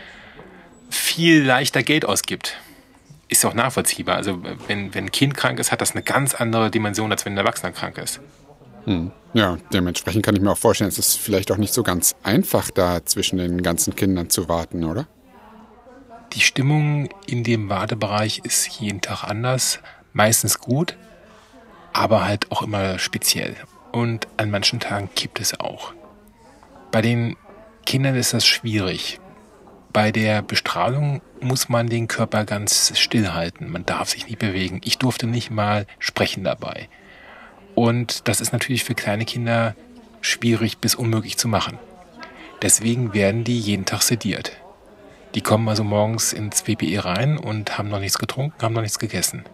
viel 0.91 1.43
leichter 1.43 1.83
Geld 1.83 2.05
ausgibt 2.05 2.59
ist 3.29 3.45
auch 3.45 3.55
nachvollziehbar. 3.55 4.17
Also 4.17 4.43
wenn, 4.69 4.95
wenn 4.95 5.07
ein 5.07 5.13
Kind 5.13 5.35
krank 5.35 5.59
ist, 5.59 5.73
hat 5.73 5.81
das 5.81 5.93
eine 5.93 6.03
ganz 6.03 6.35
andere 6.35 6.71
Dimension, 6.71 7.11
als 7.11 7.25
wenn 7.25 7.35
ein 7.35 7.39
Erwachsener 7.39 7.73
krank 7.73 7.99
ist. 7.99 8.21
Hm. 8.85 9.11
Ja, 9.33 9.59
dementsprechend 9.73 10.25
kann 10.25 10.37
ich 10.37 10.43
mir 10.43 10.53
auch 10.53 10.59
vorstellen, 10.59 10.89
es 10.89 10.99
ist 10.99 11.19
vielleicht 11.19 11.51
auch 11.51 11.57
nicht 11.57 11.75
so 11.75 11.83
ganz 11.83 12.15
einfach, 12.23 12.71
da 12.71 13.05
zwischen 13.05 13.39
den 13.39 13.63
ganzen 13.63 13.97
Kindern 13.97 14.31
zu 14.31 14.49
warten, 14.49 14.85
oder? 14.85 15.07
Die 16.35 16.41
Stimmung 16.41 17.09
in 17.27 17.45
dem 17.45 17.69
Wartebereich 17.69 18.41
ist 18.45 18.67
jeden 18.81 19.01
Tag 19.01 19.25
anders, 19.25 19.81
meistens 20.13 20.59
gut, 20.59 20.97
aber 21.93 22.25
halt 22.25 22.51
auch 22.53 22.63
immer 22.63 22.99
speziell. 22.99 23.57
Und 23.93 24.27
an 24.37 24.51
manchen 24.51 24.81
Tagen 24.81 25.09
kippt 25.15 25.41
es 25.41 25.59
auch. 25.59 25.93
Bei 26.91 27.03
den 27.03 27.37
Kindern 27.87 28.17
ist 28.17 28.35
das 28.35 28.47
schwierig. 28.47 29.21
Bei 29.93 30.11
der 30.11 30.43
Bestrahlung 30.43 31.23
muss 31.41 31.69
man 31.69 31.89
den 31.89 32.09
Körper 32.09 32.45
ganz 32.45 32.99
still 32.99 33.33
halten. 33.33 33.71
Man 33.71 33.87
darf 33.87 34.11
sich 34.11 34.27
nicht 34.27 34.41
bewegen. 34.41 34.81
Ich 34.85 34.99
durfte 34.99 35.27
nicht 35.29 35.51
mal 35.51 35.87
sprechen 36.01 36.43
dabei. 36.43 36.89
Und 37.75 38.29
das 38.29 38.41
ist 38.41 38.53
natürlich 38.53 38.85
für 38.85 38.95
kleine 38.95 39.25
Kinder 39.25 39.75
schwierig 40.21 40.79
bis 40.79 40.95
unmöglich 40.95 41.37
zu 41.37 41.49
machen. 41.49 41.79
Deswegen 42.63 43.15
werden 43.15 43.45
die 43.45 43.59
jeden 43.59 43.85
Tag 43.85 44.03
sediert. 44.03 44.53
Die 45.35 45.41
kommen 45.41 45.69
also 45.69 45.83
morgens 45.85 46.33
ins 46.33 46.67
WPE 46.67 47.05
rein 47.05 47.37
und 47.37 47.77
haben 47.77 47.89
noch 47.89 47.99
nichts 47.99 48.19
getrunken, 48.19 48.63
haben 48.63 48.75
noch 48.75 48.83
nichts 48.83 48.99
gegessen. 48.99 49.45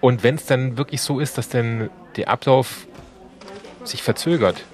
Und 0.00 0.22
wenn 0.22 0.34
es 0.34 0.46
dann 0.46 0.76
wirklich 0.76 1.00
so 1.00 1.20
ist, 1.20 1.38
dass 1.38 1.48
dann 1.48 1.90
der 2.16 2.28
Ablauf 2.28 2.86
sich 3.84 4.02
verzögert, 4.02 4.64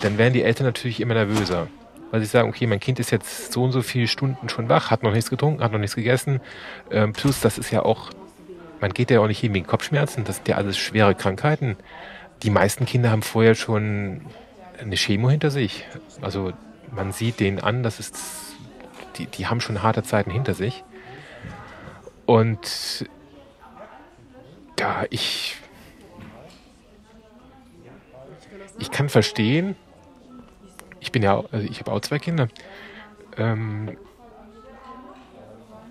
dann 0.00 0.18
werden 0.18 0.32
die 0.32 0.42
Eltern 0.42 0.66
natürlich 0.66 1.00
immer 1.00 1.14
nervöser 1.14 1.68
weil 2.10 2.20
sie 2.20 2.26
sagen, 2.26 2.48
okay, 2.48 2.66
mein 2.66 2.80
Kind 2.80 2.98
ist 2.98 3.10
jetzt 3.10 3.52
so 3.52 3.62
und 3.62 3.72
so 3.72 3.82
viele 3.82 4.08
Stunden 4.08 4.48
schon 4.48 4.68
wach, 4.68 4.90
hat 4.90 5.02
noch 5.02 5.12
nichts 5.12 5.30
getrunken, 5.30 5.62
hat 5.62 5.72
noch 5.72 5.78
nichts 5.78 5.96
gegessen. 5.96 6.40
Ähm, 6.90 7.12
plus, 7.12 7.40
das 7.40 7.58
ist 7.58 7.70
ja 7.70 7.82
auch, 7.82 8.10
man 8.80 8.92
geht 8.92 9.10
ja 9.10 9.20
auch 9.20 9.26
nicht 9.26 9.40
hin 9.40 9.54
wegen 9.54 9.66
Kopfschmerzen, 9.66 10.24
das 10.24 10.36
sind 10.36 10.48
ja 10.48 10.56
alles 10.56 10.78
schwere 10.78 11.14
Krankheiten. 11.14 11.76
Die 12.42 12.50
meisten 12.50 12.86
Kinder 12.86 13.10
haben 13.10 13.22
vorher 13.22 13.54
schon 13.54 14.22
eine 14.80 14.96
Chemo 14.96 15.28
hinter 15.30 15.50
sich. 15.50 15.84
Also 16.22 16.52
man 16.90 17.12
sieht 17.12 17.40
denen 17.40 17.60
an, 17.60 17.82
dass 17.82 17.98
es, 18.00 18.12
die, 19.16 19.26
die 19.26 19.46
haben 19.46 19.60
schon 19.60 19.82
harte 19.82 20.02
Zeiten 20.02 20.30
hinter 20.30 20.54
sich. 20.54 20.84
Und 22.24 23.06
ja, 24.78 25.04
ich, 25.10 25.56
ich 28.78 28.90
kann 28.90 29.10
verstehen, 29.10 29.76
ich 31.00 31.12
bin 31.12 31.22
ja, 31.22 31.42
also 31.52 31.66
ich 31.68 31.80
habe 31.80 31.92
auch 31.92 32.00
zwei 32.00 32.18
Kinder. 32.18 32.48
Ähm, 33.36 33.96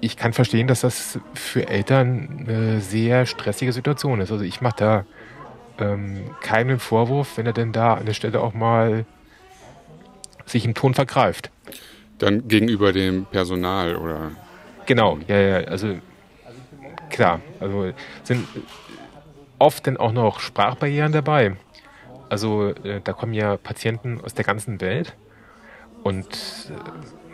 ich 0.01 0.17
kann 0.17 0.33
verstehen, 0.33 0.67
dass 0.67 0.81
das 0.81 1.19
für 1.33 1.67
Eltern 1.67 2.45
eine 2.47 2.81
sehr 2.81 3.25
stressige 3.25 3.73
Situation 3.73 4.21
ist. 4.21 4.31
Also 4.31 4.43
ich 4.43 4.61
mache 4.61 4.75
da 4.77 5.05
ähm, 5.79 6.31
keinen 6.41 6.79
Vorwurf, 6.79 7.37
wenn 7.37 7.45
er 7.45 7.53
denn 7.53 7.71
da 7.71 7.95
an 7.95 8.05
der 8.05 8.13
Stelle 8.13 8.41
auch 8.41 8.53
mal 8.53 9.05
sich 10.45 10.65
im 10.65 10.73
Ton 10.73 10.93
vergreift. 10.93 11.51
Dann 12.17 12.47
gegenüber 12.47 12.91
dem 12.91 13.25
Personal 13.25 13.95
oder? 13.95 14.31
Genau, 14.85 15.19
ja, 15.27 15.39
ja, 15.39 15.57
also 15.67 15.95
klar, 17.09 17.41
also 17.59 17.91
sind 18.23 18.47
oft 19.59 19.85
dann 19.85 19.97
auch 19.97 20.11
noch 20.11 20.39
Sprachbarrieren 20.39 21.11
dabei. 21.11 21.55
Also 22.29 22.69
äh, 22.83 23.01
da 23.03 23.13
kommen 23.13 23.33
ja 23.33 23.57
Patienten 23.57 24.21
aus 24.21 24.33
der 24.33 24.45
ganzen 24.45 24.81
Welt 24.81 25.15
und 26.03 26.27
äh, 26.27 27.28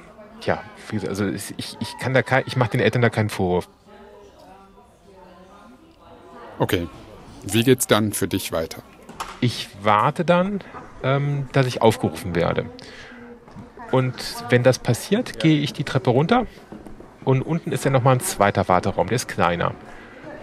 ja, 0.46 0.64
also 1.08 1.28
ich, 1.28 1.54
ich 1.58 1.98
kann 2.00 2.14
da 2.14 2.22
kein, 2.22 2.44
ich 2.46 2.56
mache 2.56 2.72
den 2.72 2.80
Eltern 2.80 3.02
da 3.02 3.10
keinen 3.10 3.30
Vorwurf. 3.30 3.68
Okay, 6.58 6.88
wie 7.44 7.64
geht's 7.64 7.88
dann 7.88 8.14
für 8.14 8.28
dich 8.28 8.52
weiter? 8.52 8.82
Ich 9.42 9.70
warte 9.82 10.24
dann, 10.24 10.62
ähm, 11.04 11.48
dass 11.52 11.68
ich 11.68 11.82
aufgerufen 11.82 12.36
werde. 12.36 12.66
Und 13.92 14.14
wenn 14.50 14.64
das 14.64 14.80
passiert, 14.80 15.40
gehe 15.40 15.60
ich 15.60 15.74
die 15.74 15.84
Treppe 15.84 16.10
runter 16.10 16.48
und 17.24 17.42
unten 17.42 17.72
ist 17.72 17.86
ja 17.86 17.92
nochmal 17.92 18.16
ein 18.16 18.20
zweiter 18.20 18.68
Warteraum, 18.68 19.08
der 19.08 19.18
ist 19.18 19.28
kleiner. 19.28 19.74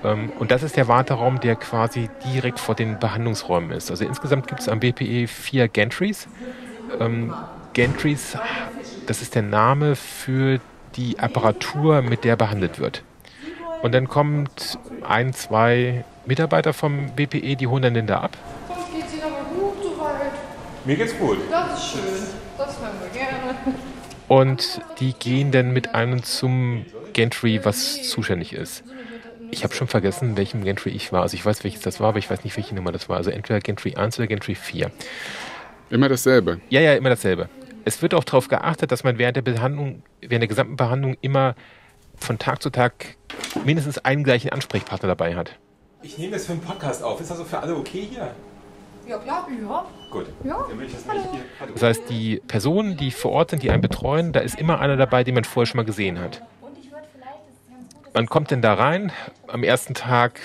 Ähm, 0.04 0.30
und 0.38 0.50
das 0.50 0.62
ist 0.62 0.76
der 0.76 0.88
Warteraum, 0.88 1.40
der 1.40 1.56
quasi 1.56 2.10
direkt 2.24 2.60
vor 2.60 2.74
den 2.74 2.98
Behandlungsräumen 2.98 3.70
ist. 3.70 3.90
Also 3.90 4.04
insgesamt 4.04 4.48
gibt 4.48 4.60
es 4.60 4.68
am 4.68 4.80
BPE 4.80 5.26
vier 5.26 5.68
Gantries. 5.68 6.28
Ähm, 7.00 7.34
Gantries, 7.74 8.36
das 9.06 9.22
ist 9.22 9.34
der 9.34 9.42
Name 9.42 9.96
für 9.96 10.60
die 10.96 11.18
Apparatur, 11.18 12.02
mit 12.02 12.24
der 12.24 12.36
behandelt 12.36 12.78
wird. 12.78 13.02
Und 13.82 13.92
dann 13.92 14.08
kommt 14.08 14.78
ein, 15.06 15.32
zwei 15.32 16.04
Mitarbeiter 16.26 16.72
vom 16.72 17.10
BPE, 17.16 17.56
die 17.56 17.66
holen 17.66 17.82
dann 17.82 17.94
den 17.94 18.06
da 18.06 18.20
ab. 18.20 18.36
Geht's 18.94 19.12
Ihnen 19.12 19.22
aber 19.22 19.44
gut 19.54 19.82
soweit? 19.82 20.32
Mir 20.84 20.96
geht's 20.96 21.18
gut. 21.18 21.38
Das 21.50 21.78
ist 21.78 21.90
schön. 21.92 22.22
Das 22.56 22.78
hören 22.80 22.92
wir 23.00 23.20
gerne. 23.20 23.76
Und 24.28 24.80
die 25.00 25.12
gehen 25.14 25.50
dann 25.50 25.72
mit 25.72 25.94
einem 25.94 26.22
zum 26.22 26.86
Gantry, 27.12 27.60
was 27.64 28.08
zuständig 28.08 28.52
ist. 28.52 28.84
Ich 29.50 29.64
habe 29.64 29.74
schon 29.74 29.88
vergessen, 29.88 30.36
welchem 30.36 30.64
Gantry 30.64 30.90
ich 30.90 31.12
war. 31.12 31.22
Also 31.22 31.34
ich 31.34 31.44
weiß, 31.44 31.64
welches 31.64 31.82
das 31.82 32.00
war, 32.00 32.10
aber 32.10 32.18
ich 32.18 32.30
weiß 32.30 32.44
nicht, 32.44 32.56
welche 32.56 32.74
Nummer 32.74 32.92
das 32.92 33.08
war. 33.08 33.18
Also 33.18 33.30
entweder 33.30 33.60
Gantry 33.60 33.94
1 33.96 34.18
oder 34.18 34.28
Gantry 34.28 34.54
4. 34.54 34.90
Immer 35.90 36.08
dasselbe? 36.08 36.60
Ja, 36.70 36.80
ja, 36.80 36.94
immer 36.94 37.10
dasselbe. 37.10 37.50
Es 37.84 38.02
wird 38.02 38.14
auch 38.14 38.24
darauf 38.24 38.48
geachtet, 38.48 38.92
dass 38.92 39.04
man 39.04 39.18
während 39.18 39.36
der 39.36 39.42
Behandlung, 39.42 40.02
während 40.20 40.42
der 40.42 40.48
gesamten 40.48 40.76
Behandlung 40.76 41.16
immer 41.20 41.54
von 42.16 42.38
Tag 42.38 42.62
zu 42.62 42.70
Tag 42.70 43.16
mindestens 43.64 43.98
einen 43.98 44.24
gleichen 44.24 44.50
Ansprechpartner 44.50 45.08
dabei 45.08 45.34
hat. 45.34 45.58
Ich 46.02 46.18
nehme 46.18 46.32
das 46.32 46.46
für 46.46 46.52
einen 46.52 46.60
Podcast 46.60 47.02
auf. 47.02 47.20
Ist 47.20 47.30
das 47.30 47.38
also 47.38 47.48
für 47.48 47.58
alle 47.58 47.76
okay 47.76 48.06
hier? 48.08 48.32
Ja, 49.06 49.18
klar, 49.18 49.48
ja. 49.60 49.86
Gut. 50.10 50.26
Ja. 50.44 50.64
Dann 50.68 50.78
will 50.78 50.86
ich 50.86 50.92
das 50.92 51.04
nicht 51.06 51.30
hier. 51.32 51.68
Das 51.72 51.82
heißt, 51.82 52.08
die 52.08 52.40
Personen, 52.46 52.96
die 52.96 53.10
vor 53.10 53.32
Ort 53.32 53.50
sind, 53.50 53.62
die 53.62 53.70
einen 53.70 53.82
betreuen, 53.82 54.32
da 54.32 54.40
ist 54.40 54.58
immer 54.58 54.80
einer 54.80 54.96
dabei, 54.96 55.24
den 55.24 55.34
man 55.34 55.44
vorher 55.44 55.66
schon 55.66 55.78
mal 55.78 55.84
gesehen 55.84 56.20
hat. 56.20 56.42
Man 58.14 58.26
kommt 58.26 58.52
dann 58.52 58.62
da 58.62 58.74
rein, 58.74 59.10
am 59.48 59.64
ersten 59.64 59.94
Tag 59.94 60.40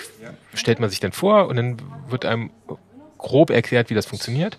stellt 0.54 0.80
man 0.80 0.90
sich 0.90 1.00
dann 1.00 1.12
vor 1.12 1.48
und 1.48 1.56
dann 1.56 1.76
wird 2.08 2.24
einem 2.24 2.50
grob 3.18 3.50
erklärt, 3.50 3.90
wie 3.90 3.94
das 3.94 4.06
funktioniert. 4.06 4.58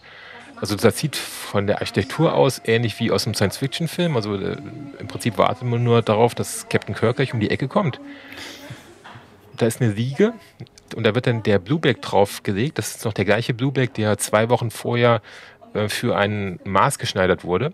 Also 0.62 0.76
das 0.76 0.98
sieht 0.98 1.16
von 1.16 1.68
der 1.68 1.80
Architektur 1.80 2.34
aus 2.34 2.62
ähnlich 2.66 3.00
wie 3.00 3.12
aus 3.12 3.26
einem 3.26 3.34
Science-Fiction-Film. 3.34 4.16
Also 4.16 4.36
äh, 4.36 4.58
im 5.00 5.08
Prinzip 5.08 5.38
wartet 5.38 5.64
man 5.64 5.84
nur 5.84 6.02
darauf, 6.02 6.36
dass 6.36 6.68
Captain 6.70 6.96
Kirk 6.96 7.18
gleich 7.18 7.34
um 7.34 7.40
die 7.40 7.50
Ecke 7.50 7.68
kommt. 7.68 8.00
Da 9.58 9.66
ist 9.66 9.82
eine 9.82 9.92
Liege 9.92 10.34
und 10.96 11.06
da 11.06 11.16
wird 11.16 11.28
dann 11.28 11.44
der 11.44 11.60
Blueback 11.60 12.02
draufgelegt. 12.02 12.78
Das 12.78 12.96
ist 12.96 13.06
noch 13.06 13.14
der 13.14 13.26
gleiche 13.26 13.54
Blueback, 13.54 13.94
der 13.94 14.18
zwei 14.18 14.50
Wochen 14.50 14.72
vorher 14.72 15.22
äh, 15.74 15.90
für 15.90 16.18
einen 16.18 16.60
Maß 16.64 17.00
geschneidert 17.00 17.44
wurde 17.44 17.74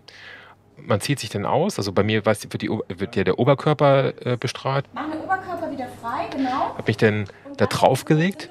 man 0.78 1.00
zieht 1.00 1.18
sich 1.20 1.30
dann 1.30 1.46
aus. 1.46 1.78
Also 1.78 1.92
bei 1.92 2.02
mir 2.02 2.24
wird, 2.24 2.62
die, 2.62 2.68
wird 2.68 3.16
ja 3.16 3.24
der 3.24 3.38
Oberkörper 3.38 4.12
äh, 4.24 4.36
bestrahlt. 4.36 4.92
Machen 4.94 5.12
den 5.12 5.20
Oberkörper 5.20 5.70
wieder 5.70 5.88
frei, 6.00 6.28
genau. 6.30 6.74
Habe 6.76 6.84
mich 6.86 6.96
dann 6.96 7.26
da 7.56 7.66
draufgelegt. 7.66 8.50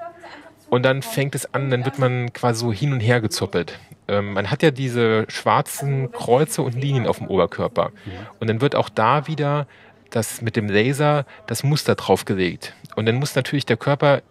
Und 0.69 0.83
dann 0.83 1.01
fängt 1.01 1.35
es 1.35 1.53
an, 1.53 1.69
dann 1.69 1.85
wird 1.85 1.99
man 1.99 2.33
quasi 2.33 2.59
so 2.61 2.73
hin 2.73 2.91
und 2.91 2.99
her 2.99 3.21
gezuppelt. 3.21 3.79
Ähm, 4.07 4.33
man 4.33 4.51
hat 4.51 4.63
ja 4.63 4.71
diese 4.71 5.25
schwarzen 5.29 6.11
Kreuze 6.11 6.61
und 6.61 6.75
Linien 6.75 7.07
auf 7.07 7.19
dem 7.19 7.27
Oberkörper. 7.27 7.91
Und 8.39 8.49
dann 8.49 8.61
wird 8.61 8.75
auch 8.75 8.89
da 8.89 9.27
wieder 9.27 9.67
das 10.09 10.41
mit 10.41 10.55
dem 10.55 10.69
Laser 10.69 11.25
das 11.47 11.63
Muster 11.63 11.95
draufgelegt. 11.95 12.73
Und 12.95 13.05
dann 13.05 13.15
muss 13.15 13.35
natürlich 13.35 13.65
der 13.65 13.77
Körper 13.77 14.21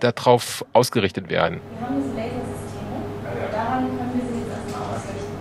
darauf 0.00 0.64
ausgerichtet 0.72 1.28
werden. 1.28 1.60
Wir 1.78 1.86
haben 1.86 1.96
diese 2.02 2.16
Lasersysteme. 2.16 3.50
Daran 3.52 3.86
können 3.86 4.12
wir 4.14 4.32
sie 4.32 4.40
jetzt 4.40 4.50
erstmal 4.50 4.96
ausrichten. 4.96 5.36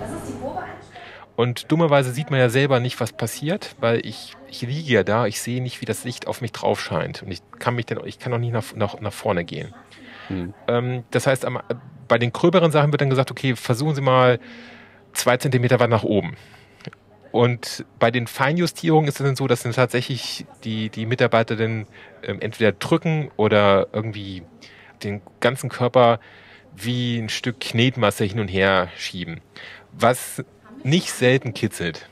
Das 0.00 0.10
ist 0.10 0.28
die 0.28 0.38
Probeeinstellung. 0.38 1.25
Und 1.36 1.70
dummerweise 1.70 2.12
sieht 2.12 2.30
man 2.30 2.40
ja 2.40 2.48
selber 2.48 2.80
nicht, 2.80 2.98
was 2.98 3.12
passiert, 3.12 3.76
weil 3.78 4.04
ich, 4.06 4.34
ich 4.48 4.62
liege 4.62 4.92
ja 4.92 5.04
da, 5.04 5.26
ich 5.26 5.40
sehe 5.40 5.62
nicht, 5.62 5.82
wie 5.82 5.84
das 5.84 6.04
Licht 6.04 6.26
auf 6.26 6.40
mich 6.40 6.52
drauf 6.52 6.80
scheint. 6.80 7.22
Und 7.22 7.30
ich 7.30 7.40
kann 7.58 7.74
mich 7.74 7.86
dann, 7.86 8.00
ich 8.06 8.18
kann 8.18 8.32
auch 8.32 8.38
nicht 8.38 8.52
nach, 8.52 8.74
nach, 8.74 9.00
nach 9.00 9.12
vorne 9.12 9.44
gehen. 9.44 9.74
Ähm, 10.66 11.04
das 11.10 11.26
heißt, 11.26 11.44
am, 11.44 11.60
bei 12.08 12.18
den 12.18 12.32
gröberen 12.32 12.72
Sachen 12.72 12.90
wird 12.90 13.02
dann 13.02 13.10
gesagt, 13.10 13.30
okay, 13.30 13.54
versuchen 13.54 13.94
Sie 13.94 14.00
mal 14.00 14.38
zwei 15.12 15.36
Zentimeter 15.36 15.78
weit 15.78 15.90
nach 15.90 16.04
oben. 16.04 16.36
Und 17.32 17.84
bei 17.98 18.10
den 18.10 18.26
Feinjustierungen 18.26 19.08
ist 19.08 19.20
es 19.20 19.26
dann 19.26 19.36
so, 19.36 19.46
dass 19.46 19.62
dann 19.62 19.72
tatsächlich 19.72 20.46
die, 20.64 20.88
die 20.88 21.04
Mitarbeiter 21.04 21.54
dann 21.54 21.86
ähm, 22.22 22.40
entweder 22.40 22.72
drücken 22.72 23.30
oder 23.36 23.88
irgendwie 23.92 24.42
den 25.02 25.20
ganzen 25.40 25.68
Körper 25.68 26.18
wie 26.74 27.18
ein 27.18 27.28
Stück 27.28 27.60
Knetmasse 27.60 28.24
hin 28.24 28.40
und 28.40 28.48
her 28.48 28.88
schieben. 28.96 29.42
Was 29.92 30.44
nicht 30.86 31.12
selten 31.12 31.52
kitzelt. 31.54 32.08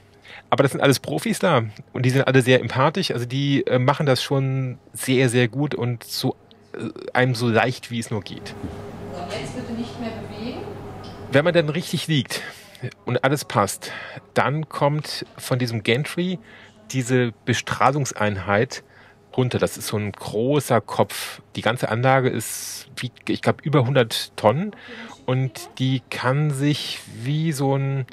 Aber 0.51 0.63
das 0.63 0.73
sind 0.73 0.81
alles 0.81 1.01
Profis 1.01 1.39
da 1.39 1.65
und 1.93 2.05
die 2.05 2.11
sind 2.11 2.27
alle 2.27 2.43
sehr 2.43 2.61
empathisch. 2.61 3.11
Also 3.11 3.25
die 3.25 3.67
äh, 3.67 3.79
machen 3.79 4.07
das 4.07 4.23
schon 4.23 4.79
sehr, 4.93 5.29
sehr 5.29 5.49
gut 5.49 5.75
und 5.75 6.05
so 6.05 6.37
äh, 6.75 6.91
einem 7.13 7.35
so 7.35 7.49
leicht, 7.49 7.91
wie 7.91 7.99
es 7.99 8.11
nur 8.11 8.21
geht. 8.21 8.55
Und 9.13 9.33
jetzt 9.33 9.57
bitte 9.57 9.73
nicht 9.73 9.99
mehr 10.01 10.11
bewegen. 10.11 10.61
Wenn 11.33 11.45
man 11.45 11.55
dann 11.55 11.69
richtig 11.69 12.07
liegt 12.07 12.43
und 13.05 13.25
alles 13.25 13.45
passt, 13.45 13.91
dann 14.35 14.69
kommt 14.69 15.25
von 15.37 15.59
diesem 15.59 15.83
Gantry 15.83 16.39
diese 16.91 17.33
Bestrahlungseinheit 17.45 18.85
runter. 19.37 19.59
Das 19.59 19.77
ist 19.77 19.89
so 19.89 19.97
ein 19.97 20.13
großer 20.13 20.81
Kopf. 20.81 21.43
Die 21.57 21.63
ganze 21.63 21.89
Anlage 21.89 22.29
ist, 22.29 22.89
wiegt, 22.97 23.31
ich 23.31 23.43
glaube, 23.43 23.63
über 23.65 23.81
100 23.81 24.37
Tonnen 24.37 24.73
und 25.27 25.71
die 25.79 26.03
kann 26.11 26.51
sich 26.51 27.01
wie 27.23 27.53
so 27.53 27.77
ein, 27.77 28.07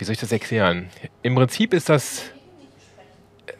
wie 0.00 0.04
soll 0.04 0.14
ich 0.14 0.20
das 0.20 0.32
erklären? 0.32 0.88
Im 1.22 1.34
Prinzip 1.34 1.74
ist 1.74 1.90
das, 1.90 2.30
äh, 3.46 3.52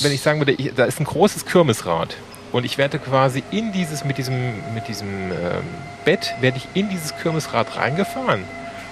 wenn 0.00 0.12
ich 0.12 0.20
sagen 0.20 0.40
würde, 0.40 0.52
ich, 0.52 0.74
da 0.74 0.84
ist 0.84 1.00
ein 1.00 1.04
großes 1.04 1.46
Kirmesrad 1.46 2.16
und 2.52 2.64
ich 2.64 2.78
werde 2.78 2.98
quasi 2.98 3.42
in 3.52 3.72
dieses, 3.72 4.04
mit 4.04 4.18
diesem, 4.18 4.74
mit 4.74 4.88
diesem 4.88 5.30
ähm, 5.30 5.62
Bett, 6.04 6.34
werde 6.40 6.58
ich 6.58 6.68
in 6.74 6.88
dieses 6.88 7.16
Kirmesrad 7.16 7.76
reingefahren. 7.76 8.42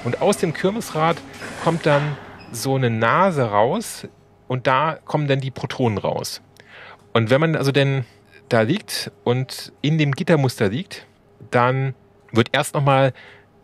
Und 0.04 0.23
aus 0.23 0.37
dem 0.38 0.52
Kirmesrad 0.52 1.16
kommt 1.64 1.87
dann 1.87 2.16
so 2.52 2.76
eine 2.76 2.90
Nase 2.90 3.42
raus 3.42 4.06
und 4.46 4.66
da 4.66 4.99
kommen 5.04 5.26
dann 5.26 5.40
die 5.40 5.50
Protonen 5.50 5.99
raus. 5.99 6.40
Und 7.12 7.30
wenn 7.30 7.40
man 7.40 7.56
also 7.56 7.73
denn 7.73 8.04
da 8.49 8.61
liegt 8.61 9.11
und 9.25 9.73
in 9.80 9.99
dem 9.99 10.12
Gittermuster 10.12 10.68
liegt, 10.68 11.06
dann 11.50 11.94
wird 12.32 12.50
erst 12.52 12.75
nochmal 12.75 13.12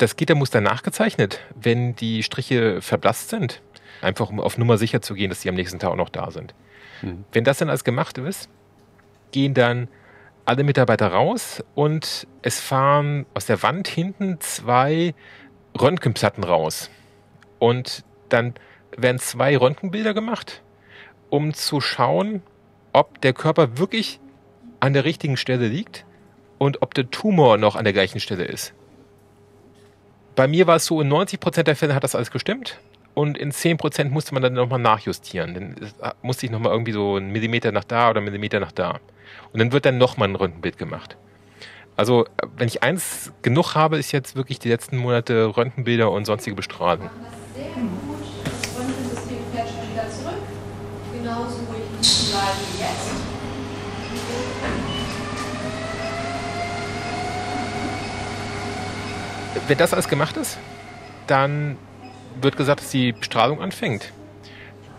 das 0.01 0.17
Gittermuster 0.17 0.61
nachgezeichnet, 0.61 1.41
wenn 1.55 1.95
die 1.95 2.23
Striche 2.23 2.81
verblasst 2.81 3.29
sind. 3.29 3.63
Einfach 4.03 4.31
um 4.31 4.41
auf 4.41 4.57
Nummer 4.57 4.79
sicher 4.79 5.03
zu 5.03 5.15
gehen, 5.15 5.29
dass 5.29 5.41
die 5.41 5.49
am 5.49 5.55
nächsten 5.55 5.79
Tag 5.79 5.91
auch 5.91 5.97
noch 5.97 6.09
da 6.09 6.31
sind. 6.31 6.55
Wenn 7.33 7.45
das 7.45 7.59
dann 7.59 7.69
alles 7.69 7.85
gemacht 7.85 8.19
ist, 8.19 8.49
gehen 9.33 9.55
dann 9.55 9.89
alle 10.45 10.65
Mitarbeiter 10.65 11.09
raus 11.09 11.63
und 11.75 12.27
es 12.43 12.61
fahren 12.61 13.27
aus 13.35 13.47
der 13.47 13.63
Wand 13.63 13.89
hinten 13.89 14.41
zwei 14.41 15.15
Röntgenplatten 15.79 16.45
raus. 16.45 16.91
Und 17.59 18.05
dann 18.29 18.55
werden 18.97 19.19
zwei 19.19 19.57
Röntgenbilder 19.57 20.15
gemacht, 20.15 20.63
um 21.29 21.55
zu 21.55 21.81
schauen, 21.81 22.43
ob 22.93 23.21
der 23.21 23.33
Körper 23.33 23.79
wirklich 23.79 24.19
an 24.81 24.93
der 24.95 25.05
richtigen 25.05 25.37
Stelle 25.37 25.69
liegt 25.69 26.05
und 26.59 26.83
ob 26.83 26.95
der 26.95 27.11
Tumor 27.11 27.57
noch 27.57 27.77
an 27.77 27.85
der 27.85 27.93
gleichen 27.93 28.21
Stelle 28.21 28.45
ist. 28.45 28.75
Bei 30.37 30.47
mir 30.47 30.67
war 30.67 30.77
es 30.77 30.87
so, 30.87 31.01
in 31.01 31.13
90% 31.13 31.65
der 31.65 31.77
Fälle 31.77 31.95
hat 31.95 32.05
das 32.05 32.15
alles 32.15 32.31
gestimmt 32.31 32.79
und 33.15 33.37
in 33.37 33.53
10% 33.53 34.11
musste 34.11 34.33
man 34.35 34.43
dann 34.43 34.55
nochmal 34.55 34.79
nachjustieren. 34.79 35.55
Dann 35.55 35.77
äh, 36.01 36.13
musste 36.23 36.47
ich 36.47 36.53
nochmal 36.53 36.73
irgendwie 36.73 36.93
so 36.93 37.17
einen 37.17 37.31
Millimeter 37.31 37.73
nach 37.73 37.85
da 37.85 38.11
oder 38.11 38.19
einen 38.19 38.27
Millimeter 38.27 38.61
nach 38.61 38.73
da. 38.73 39.01
Und 39.53 39.59
dann 39.59 39.73
wird 39.73 39.85
dann 39.85 39.99
nochmal 39.99 40.29
ein 40.29 40.37
Röntgenbild 40.37 40.79
gemacht. 40.79 41.17
Also, 41.97 42.27
wenn 42.57 42.69
ich 42.69 42.83
eins 42.83 43.33
genug 43.43 43.75
habe, 43.75 43.99
ist 43.99 44.13
jetzt 44.13 44.37
wirklich 44.37 44.59
die 44.59 44.69
letzten 44.69 44.97
Monate 44.97 45.57
Röntgenbilder 45.57 46.11
und 46.11 46.25
sonstige 46.25 46.57
Bestrahlung. 46.57 47.11
Das 47.23 47.35
ist 47.35 47.55
sehr 47.55 47.75
gut. 47.75 48.19
Das 48.45 48.79
Röntgensystem 48.79 49.39
fährt 49.53 49.69
schon 49.69 49.93
wieder 49.93 50.09
zurück. 50.11 50.43
Genauso 51.13 51.57
ruhig 51.69 51.83
liegen 52.01 52.31
bleiben 52.31 52.59
wie 52.73 52.81
jetzt. 52.81 53.21
Wenn 59.67 59.79
das 59.79 59.93
alles 59.93 60.09
gemacht 60.09 60.37
ist, 60.37 60.59
dann 61.27 61.77
wird 62.41 62.57
gesagt, 62.57 62.81
dass 62.81 62.91
die 62.91 63.13
Bestrahlung 63.13 63.61
anfängt. 63.61 64.13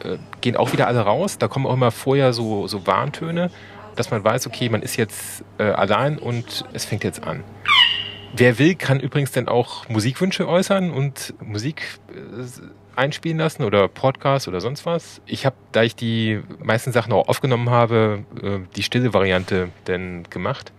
Äh, 0.04 0.18
gehen 0.42 0.56
auch 0.56 0.74
wieder 0.74 0.88
alle 0.88 1.02
raus. 1.02 1.38
Da 1.38 1.48
kommen 1.48 1.66
auch 1.66 1.74
immer 1.74 1.92
vorher 1.92 2.34
so, 2.34 2.68
so 2.68 2.86
Warntöne, 2.88 3.50
dass 3.96 4.12
man 4.12 4.24
weiß, 4.24 4.48
okay, 4.48 4.70
man 4.70 4.82
ist 4.82 4.98
jetzt 4.98 5.44
äh, 5.58 5.64
allein 5.64 6.18
und 6.18 6.66
es 6.74 6.86
fängt 6.86 7.04
jetzt 7.04 7.24
an. 7.24 7.44
Wer 8.34 8.60
will, 8.60 8.76
kann 8.76 9.00
übrigens 9.00 9.32
dann 9.32 9.48
auch 9.48 9.88
Musikwünsche 9.90 10.48
äußern 10.48 10.92
und 10.92 11.34
Musik 11.42 12.00
äh, 12.10 12.44
einspielen 12.96 13.38
lassen 13.38 13.64
oder 13.64 13.88
Podcast 13.88 14.48
oder 14.48 14.62
sonst 14.62 14.86
was. 14.86 15.22
Ich 15.26 15.46
habe, 15.46 15.56
da 15.72 15.84
ich 15.84 15.96
die 15.96 16.42
meisten 16.62 16.92
Sachen 16.92 17.14
auch 17.14 17.28
aufgenommen 17.28 17.70
habe, 17.70 18.26
äh, 18.42 18.60
die 18.76 18.84
stille 18.84 19.14
Variante 19.14 19.70
dann 19.86 20.24
gemacht, 20.30 20.72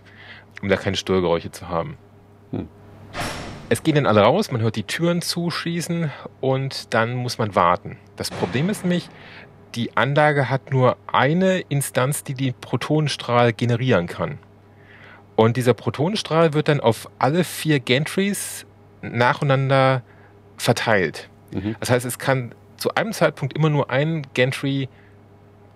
um 0.63 0.69
da 0.69 0.77
keine 0.77 0.97
Störgeräusche 0.97 1.51
zu 1.51 1.69
haben. 1.69 1.97
Es 3.73 3.83
gehen 3.83 3.95
dann 3.95 4.05
alle 4.05 4.21
raus, 4.21 4.51
man 4.51 4.61
hört 4.61 4.77
die 4.77 4.83
Türen 4.83 5.23
zuschließen 5.23 6.13
und 6.43 6.93
dann 6.93 7.15
muss 7.15 7.39
man 7.39 7.55
warten. 7.55 7.97
Das 8.17 8.31
Problem 8.31 8.69
ist 8.69 8.85
nämlich, 8.85 9.09
die 9.75 9.97
Anlage 9.97 10.51
hat 10.51 10.71
nur 10.73 10.99
eine 11.11 11.61
Instanz, 11.61 12.23
die 12.23 12.35
den 12.35 12.53
Protonenstrahl 12.53 13.55
generieren 13.55 14.09
kann. 14.09 14.39
Und 15.37 15.57
dieser 15.57 15.73
Protonenstrahl 15.73 16.53
wird 16.53 16.69
dann 16.69 16.81
auf 16.81 17.09
alle 17.19 17.45
vier 17.45 17.81
Gantries 17.81 18.67
nacheinander 19.01 20.03
verteilt. 20.59 21.31
Das 21.81 21.89
heißt, 21.89 22.05
es 22.05 22.19
kann 22.19 22.55
zu 22.77 22.95
einem 22.95 23.15
Zeitpunkt 23.15 23.57
immer 23.57 23.71
nur 23.71 23.89
ein 23.89 24.27
Gantry 24.35 24.91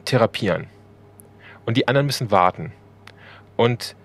therapieren. 0.05 0.67
Und 1.65 1.79
die 1.79 1.89
anderen 1.89 2.05
müssen 2.05 2.31
warten. 2.31 2.73
Und 3.57 3.97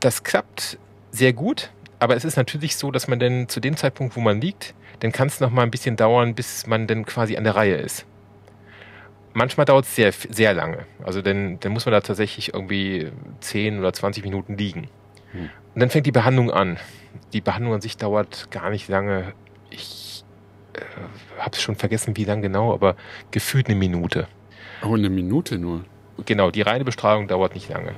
das 0.00 0.24
klappt 0.24 0.76
sehr 1.12 1.32
gut, 1.32 1.70
aber 1.98 2.16
es 2.16 2.24
ist 2.24 2.36
natürlich 2.36 2.76
so, 2.76 2.90
dass 2.90 3.08
man 3.08 3.18
dann 3.18 3.48
zu 3.48 3.60
dem 3.60 3.76
Zeitpunkt, 3.76 4.16
wo 4.16 4.20
man 4.20 4.40
liegt, 4.40 4.74
dann 5.00 5.12
kann 5.12 5.28
es 5.28 5.40
noch 5.40 5.50
mal 5.50 5.62
ein 5.62 5.70
bisschen 5.70 5.96
dauern, 5.96 6.34
bis 6.34 6.66
man 6.66 6.86
dann 6.86 7.04
quasi 7.04 7.36
an 7.36 7.44
der 7.44 7.56
Reihe 7.56 7.76
ist. 7.76 8.06
Manchmal 9.34 9.66
dauert 9.66 9.84
es 9.84 9.94
sehr, 9.94 10.12
sehr 10.12 10.54
lange. 10.54 10.86
Also 11.04 11.22
dann, 11.22 11.60
dann 11.60 11.72
muss 11.72 11.86
man 11.86 11.92
da 11.92 12.00
tatsächlich 12.00 12.54
irgendwie 12.54 13.12
10 13.40 13.78
oder 13.78 13.92
20 13.92 14.24
Minuten 14.24 14.56
liegen. 14.56 14.88
Und 15.32 15.80
dann 15.80 15.90
fängt 15.90 16.06
die 16.06 16.12
Behandlung 16.12 16.50
an. 16.50 16.78
Die 17.32 17.40
Behandlung 17.40 17.74
an 17.74 17.80
sich 17.80 17.96
dauert 17.96 18.50
gar 18.50 18.70
nicht 18.70 18.88
lange. 18.88 19.32
Ich 19.70 20.24
äh, 20.74 20.80
habe 21.38 21.52
es 21.52 21.62
schon 21.62 21.76
vergessen, 21.76 22.16
wie 22.16 22.24
lang 22.24 22.42
genau, 22.42 22.72
aber 22.72 22.96
gefühlt 23.30 23.66
eine 23.66 23.76
Minute. 23.76 24.26
Oh, 24.82 24.94
eine 24.94 25.10
Minute 25.10 25.58
nur. 25.58 25.84
Genau, 26.24 26.50
die 26.50 26.62
reine 26.62 26.84
Bestrahlung 26.84 27.28
dauert 27.28 27.54
nicht 27.54 27.68
lange. 27.68 27.92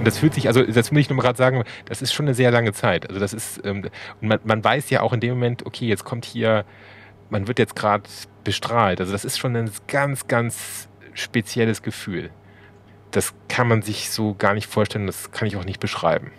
Und 0.00 0.06
das 0.06 0.16
fühlt 0.16 0.32
sich, 0.32 0.48
also 0.48 0.62
das 0.62 0.92
will 0.92 0.98
ich 0.98 1.10
nur 1.10 1.16
mal 1.18 1.22
gerade 1.22 1.36
sagen, 1.36 1.62
das 1.84 2.00
ist 2.00 2.14
schon 2.14 2.24
eine 2.24 2.32
sehr 2.32 2.50
lange 2.50 2.72
Zeit. 2.72 3.06
Also 3.06 3.20
das 3.20 3.34
ist, 3.34 3.60
ähm, 3.66 3.84
und 4.22 4.28
man, 4.28 4.40
man 4.44 4.64
weiß 4.64 4.88
ja 4.88 5.02
auch 5.02 5.12
in 5.12 5.20
dem 5.20 5.34
Moment, 5.34 5.66
okay, 5.66 5.86
jetzt 5.86 6.04
kommt 6.04 6.24
hier, 6.24 6.64
man 7.28 7.46
wird 7.46 7.58
jetzt 7.58 7.76
gerade 7.76 8.04
bestrahlt. 8.42 9.00
Also 9.00 9.12
das 9.12 9.26
ist 9.26 9.38
schon 9.38 9.54
ein 9.54 9.70
ganz, 9.88 10.26
ganz 10.26 10.88
spezielles 11.12 11.82
Gefühl. 11.82 12.30
Das 13.10 13.34
kann 13.48 13.68
man 13.68 13.82
sich 13.82 14.08
so 14.08 14.34
gar 14.34 14.54
nicht 14.54 14.68
vorstellen, 14.68 15.06
das 15.06 15.32
kann 15.32 15.46
ich 15.46 15.58
auch 15.58 15.66
nicht 15.66 15.80
beschreiben. 15.80 16.30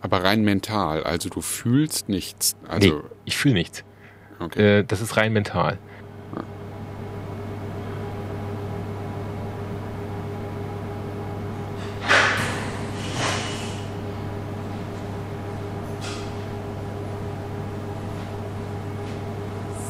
Aber 0.00 0.22
rein 0.22 0.42
mental, 0.44 1.02
also 1.02 1.28
du 1.28 1.40
fühlst 1.40 2.08
nichts. 2.08 2.54
Also, 2.68 2.98
nee, 2.98 3.02
ich 3.24 3.36
fühle 3.36 3.54
nichts. 3.54 3.82
okay. 4.38 4.78
Äh, 4.78 4.84
das 4.84 5.00
ist 5.00 5.16
rein 5.16 5.32
mental. 5.32 5.78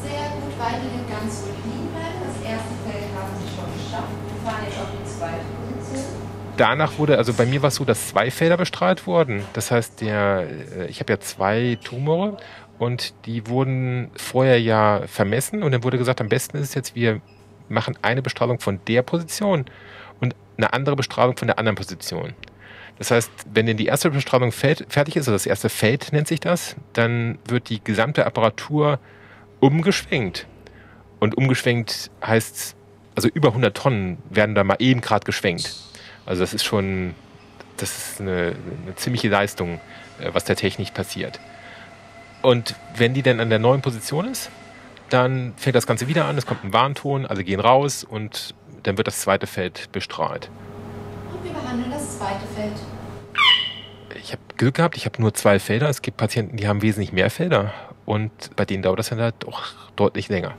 Sehr 0.01 0.29
gut, 0.29 0.53
weiterhin 0.59 1.03
ganz 1.09 1.43
ruhig 1.43 1.57
liegen 1.65 1.89
bleiben. 1.91 2.21
Das 2.23 2.37
erste 2.45 2.73
Feld 2.85 3.09
haben 3.17 3.33
Sie 3.39 3.49
schon 3.55 3.69
geschafft. 3.73 4.13
Wir 4.29 4.49
fahren 4.49 4.63
jetzt 4.67 4.79
auf 4.79 4.89
die 4.93 5.05
zweite 5.09 5.45
Position. 5.59 6.21
Danach 6.65 6.97
wurde, 6.97 7.19
also 7.19 7.31
bei 7.31 7.45
mir 7.45 7.61
war 7.61 7.67
es 7.67 7.75
so, 7.75 7.85
dass 7.85 8.07
zwei 8.07 8.31
Felder 8.31 8.57
bestrahlt 8.57 9.05
wurden. 9.05 9.43
Das 9.53 9.69
heißt, 9.69 10.01
der, 10.01 10.47
äh, 10.75 10.87
ich 10.87 10.99
habe 10.99 11.13
ja 11.13 11.19
zwei 11.19 11.77
Tumore 11.83 12.37
und 12.79 13.13
die 13.27 13.47
wurden 13.47 14.09
vorher 14.15 14.59
ja 14.59 15.03
vermessen 15.05 15.61
und 15.61 15.71
dann 15.71 15.83
wurde 15.83 15.99
gesagt, 15.99 16.21
am 16.21 16.29
besten 16.29 16.57
ist 16.57 16.69
es 16.69 16.73
jetzt, 16.73 16.95
wir 16.95 17.21
machen 17.69 17.95
eine 18.01 18.23
Bestrahlung 18.23 18.59
von 18.59 18.79
der 18.87 19.03
Position 19.03 19.65
und 20.19 20.35
eine 20.57 20.73
andere 20.73 20.95
Bestrahlung 20.95 21.37
von 21.37 21.47
der 21.47 21.59
anderen 21.59 21.75
Position. 21.75 22.33
Das 22.97 23.11
heißt, 23.11 23.29
wenn 23.53 23.67
denn 23.67 23.77
die 23.77 23.85
erste 23.85 24.09
Bestrahlung 24.09 24.51
fertig 24.51 25.17
ist, 25.17 25.27
also 25.27 25.33
das 25.33 25.45
erste 25.45 25.69
Feld 25.69 26.13
nennt 26.13 26.27
sich 26.27 26.39
das, 26.39 26.77
dann 26.93 27.37
wird 27.47 27.69
die 27.69 27.83
gesamte 27.83 28.25
Apparatur 28.25 28.99
umgeschwenkt. 29.59 30.47
Und 31.19 31.37
umgeschwenkt 31.37 32.09
heißt, 32.25 32.75
also 33.15 33.27
über 33.27 33.49
100 33.49 33.77
Tonnen 33.77 34.17
werden 34.31 34.55
da 34.55 34.63
mal 34.63 34.77
eben 34.79 35.01
gerade 35.01 35.25
geschwenkt. 35.25 35.75
Also 36.25 36.41
das 36.41 36.53
ist 36.53 36.63
schon, 36.63 37.13
das 37.77 37.97
ist 37.97 38.21
eine, 38.21 38.55
eine 38.83 38.95
ziemliche 38.95 39.29
Leistung, 39.29 39.79
äh, 40.19 40.29
was 40.33 40.45
der 40.45 40.55
Technik 40.55 40.93
passiert. 40.93 41.39
Und 42.41 42.75
wenn 42.95 43.13
die 43.13 43.21
dann 43.21 43.39
an 43.39 43.49
der 43.49 43.59
neuen 43.59 43.81
Position 43.81 44.25
ist, 44.25 44.49
dann 45.09 45.53
fängt 45.57 45.75
das 45.75 45.87
Ganze 45.87 46.07
wieder 46.07 46.25
an, 46.25 46.37
es 46.37 46.45
kommt 46.45 46.63
ein 46.63 46.73
Warnton, 46.73 47.25
alle 47.25 47.43
gehen 47.43 47.59
raus 47.59 48.03
und 48.03 48.55
dann 48.83 48.97
wird 48.97 49.07
das 49.07 49.19
zweite 49.21 49.47
Feld 49.47 49.91
bestrahlt. 49.91 50.49
Und 51.31 51.43
wir 51.43 51.51
behandeln 51.51 51.91
das 51.91 52.17
zweite 52.17 52.45
Feld. 52.55 52.73
Ich 54.21 54.31
habe 54.31 54.41
Glück 54.57 54.75
gehabt, 54.75 54.97
ich 54.97 55.05
habe 55.05 55.21
nur 55.21 55.33
zwei 55.33 55.59
Felder. 55.59 55.89
Es 55.89 56.01
gibt 56.01 56.17
Patienten, 56.17 56.57
die 56.57 56.67
haben 56.67 56.81
wesentlich 56.81 57.11
mehr 57.11 57.29
Felder 57.29 57.73
und 58.05 58.31
bei 58.55 58.65
denen 58.65 58.83
dauert 58.83 58.99
das 58.99 59.09
dann 59.09 59.19
halt 59.19 59.45
auch 59.47 59.61
deutlich 59.95 60.29
länger. 60.29 60.55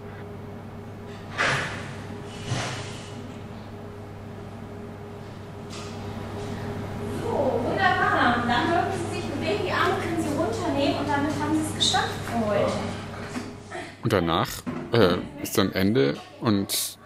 Und 14.06 14.12
danach 14.12 14.48
äh, 14.92 15.16
ist 15.42 15.58
dann 15.58 15.72
Ende 15.72 16.16
und 16.40 16.96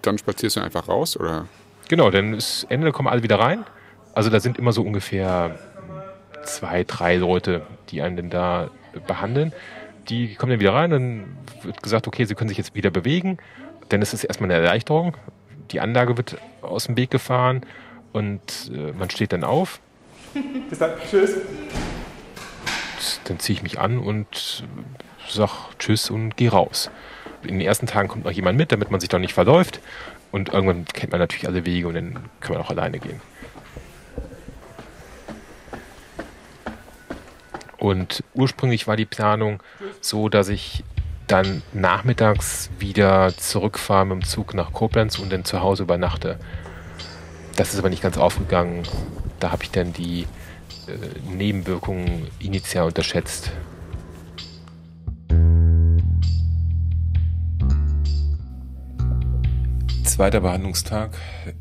dann 0.00 0.16
spazierst 0.16 0.56
du 0.56 0.60
einfach 0.62 0.88
raus, 0.88 1.14
oder? 1.14 1.46
Genau, 1.88 2.10
dann 2.10 2.32
ist 2.32 2.64
Ende, 2.70 2.86
dann 2.86 2.94
kommen 2.94 3.08
alle 3.08 3.22
wieder 3.22 3.38
rein. 3.38 3.66
Also 4.14 4.30
da 4.30 4.40
sind 4.40 4.56
immer 4.56 4.72
so 4.72 4.80
ungefähr 4.80 5.58
zwei, 6.44 6.84
drei 6.84 7.16
Leute, 7.16 7.66
die 7.90 8.00
einen 8.00 8.16
denn 8.16 8.30
da 8.30 8.70
behandeln. 9.06 9.52
Die 10.08 10.36
kommen 10.36 10.48
dann 10.52 10.60
wieder 10.60 10.72
rein, 10.72 10.88
dann 10.88 11.36
wird 11.60 11.82
gesagt, 11.82 12.06
okay, 12.06 12.24
sie 12.24 12.34
können 12.34 12.48
sich 12.48 12.56
jetzt 12.56 12.74
wieder 12.74 12.90
bewegen. 12.90 13.36
Denn 13.90 14.00
es 14.00 14.14
ist 14.14 14.24
erstmal 14.24 14.50
eine 14.50 14.58
Erleichterung. 14.58 15.18
Die 15.70 15.80
Anlage 15.80 16.16
wird 16.16 16.38
aus 16.62 16.84
dem 16.86 16.96
Weg 16.96 17.10
gefahren 17.10 17.60
und 18.14 18.70
äh, 18.72 18.92
man 18.92 19.10
steht 19.10 19.34
dann 19.34 19.44
auf. 19.44 19.80
Bis 20.70 20.78
dann. 20.78 20.92
Tschüss. 21.10 21.42
Dann 23.24 23.38
ziehe 23.38 23.56
ich 23.56 23.62
mich 23.62 23.78
an 23.78 23.98
und 23.98 24.64
sag 25.28 25.78
Tschüss 25.78 26.10
und 26.10 26.36
gehe 26.36 26.50
raus. 26.50 26.90
In 27.42 27.58
den 27.58 27.60
ersten 27.60 27.86
Tagen 27.86 28.08
kommt 28.08 28.24
noch 28.24 28.30
jemand 28.30 28.58
mit, 28.58 28.72
damit 28.72 28.90
man 28.90 29.00
sich 29.00 29.08
doch 29.08 29.18
nicht 29.18 29.34
verläuft. 29.34 29.80
Und 30.30 30.50
irgendwann 30.50 30.84
kennt 30.84 31.12
man 31.12 31.20
natürlich 31.20 31.46
alle 31.46 31.64
Wege 31.64 31.88
und 31.88 31.94
dann 31.94 32.18
kann 32.40 32.54
man 32.54 32.62
auch 32.62 32.70
alleine 32.70 32.98
gehen. 32.98 33.20
Und 37.78 38.24
ursprünglich 38.34 38.86
war 38.86 38.96
die 38.96 39.06
Planung 39.06 39.62
so, 40.00 40.28
dass 40.28 40.48
ich 40.48 40.84
dann 41.28 41.62
nachmittags 41.72 42.70
wieder 42.78 43.36
zurückfahre 43.36 44.06
mit 44.06 44.22
dem 44.22 44.24
Zug 44.24 44.54
nach 44.54 44.72
Koblenz 44.72 45.18
und 45.18 45.32
dann 45.32 45.44
zu 45.44 45.62
Hause 45.62 45.84
übernachte. 45.84 46.38
Das 47.56 47.72
ist 47.72 47.78
aber 47.78 47.90
nicht 47.90 48.02
ganz 48.02 48.18
aufgegangen. 48.18 48.82
Da 49.38 49.52
habe 49.52 49.62
ich 49.62 49.70
dann 49.70 49.92
die 49.92 50.26
Nebenwirkungen 51.36 52.26
initial 52.38 52.86
unterschätzt. 52.86 53.52
Zweiter 60.04 60.40
Behandlungstag. 60.40 61.16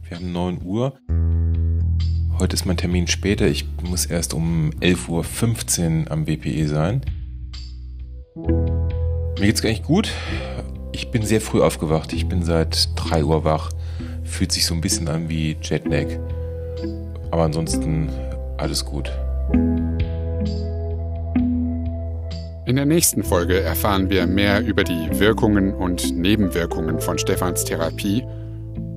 Wir 0.07 0.17
haben 0.17 0.31
9 0.31 0.61
Uhr. 0.63 0.97
Heute 2.39 2.55
ist 2.55 2.65
mein 2.65 2.77
Termin 2.77 3.07
später. 3.07 3.47
Ich 3.47 3.65
muss 3.83 4.05
erst 4.05 4.33
um 4.33 4.71
11.15 4.79 6.05
Uhr 6.05 6.11
am 6.11 6.27
WPE 6.27 6.67
sein. 6.67 7.01
Mir 8.35 9.45
geht's 9.45 9.61
gar 9.61 9.69
nicht 9.69 9.83
gut. 9.83 10.11
Ich 10.91 11.11
bin 11.11 11.23
sehr 11.23 11.41
früh 11.41 11.61
aufgewacht. 11.61 12.13
Ich 12.13 12.27
bin 12.27 12.43
seit 12.43 12.89
3 12.95 13.23
Uhr 13.23 13.43
wach. 13.43 13.71
Fühlt 14.23 14.51
sich 14.51 14.65
so 14.65 14.73
ein 14.73 14.81
bisschen 14.81 15.07
an 15.07 15.29
wie 15.29 15.57
Jetlag. 15.61 16.07
Aber 17.29 17.43
ansonsten 17.43 18.09
alles 18.57 18.85
gut. 18.85 19.11
In 22.65 22.75
der 22.75 22.85
nächsten 22.85 23.23
Folge 23.23 23.61
erfahren 23.61 24.09
wir 24.09 24.27
mehr 24.27 24.61
über 24.61 24.83
die 24.83 25.19
Wirkungen 25.19 25.73
und 25.73 26.13
Nebenwirkungen 26.13 26.99
von 26.99 27.17
Stefans 27.17 27.63
Therapie 27.63 28.23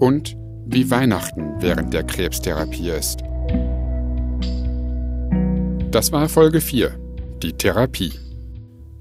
und 0.01 0.37
wie 0.67 0.91
Weihnachten 0.91 1.55
während 1.61 1.95
der 1.95 2.03
Krebstherapie 2.03 2.91
ist. 2.91 3.21
Das 5.93 6.11
war 6.13 6.29
Folge 6.29 6.61
4, 6.61 6.91
die 7.43 7.53
Therapie. 7.53 8.13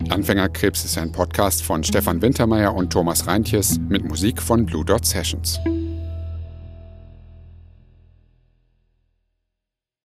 Anfängerkrebs 0.10 0.86
ist 0.86 0.98
ein 0.98 1.12
Podcast 1.12 1.62
von 1.62 1.84
Stefan 1.84 2.22
Wintermeyer 2.22 2.74
und 2.74 2.92
Thomas 2.92 3.28
Reintjes 3.28 3.80
mit 3.90 4.08
Musik 4.08 4.42
von 4.42 4.66
Blue 4.66 4.86
Dot 4.86 5.06
Sessions. 5.06 5.60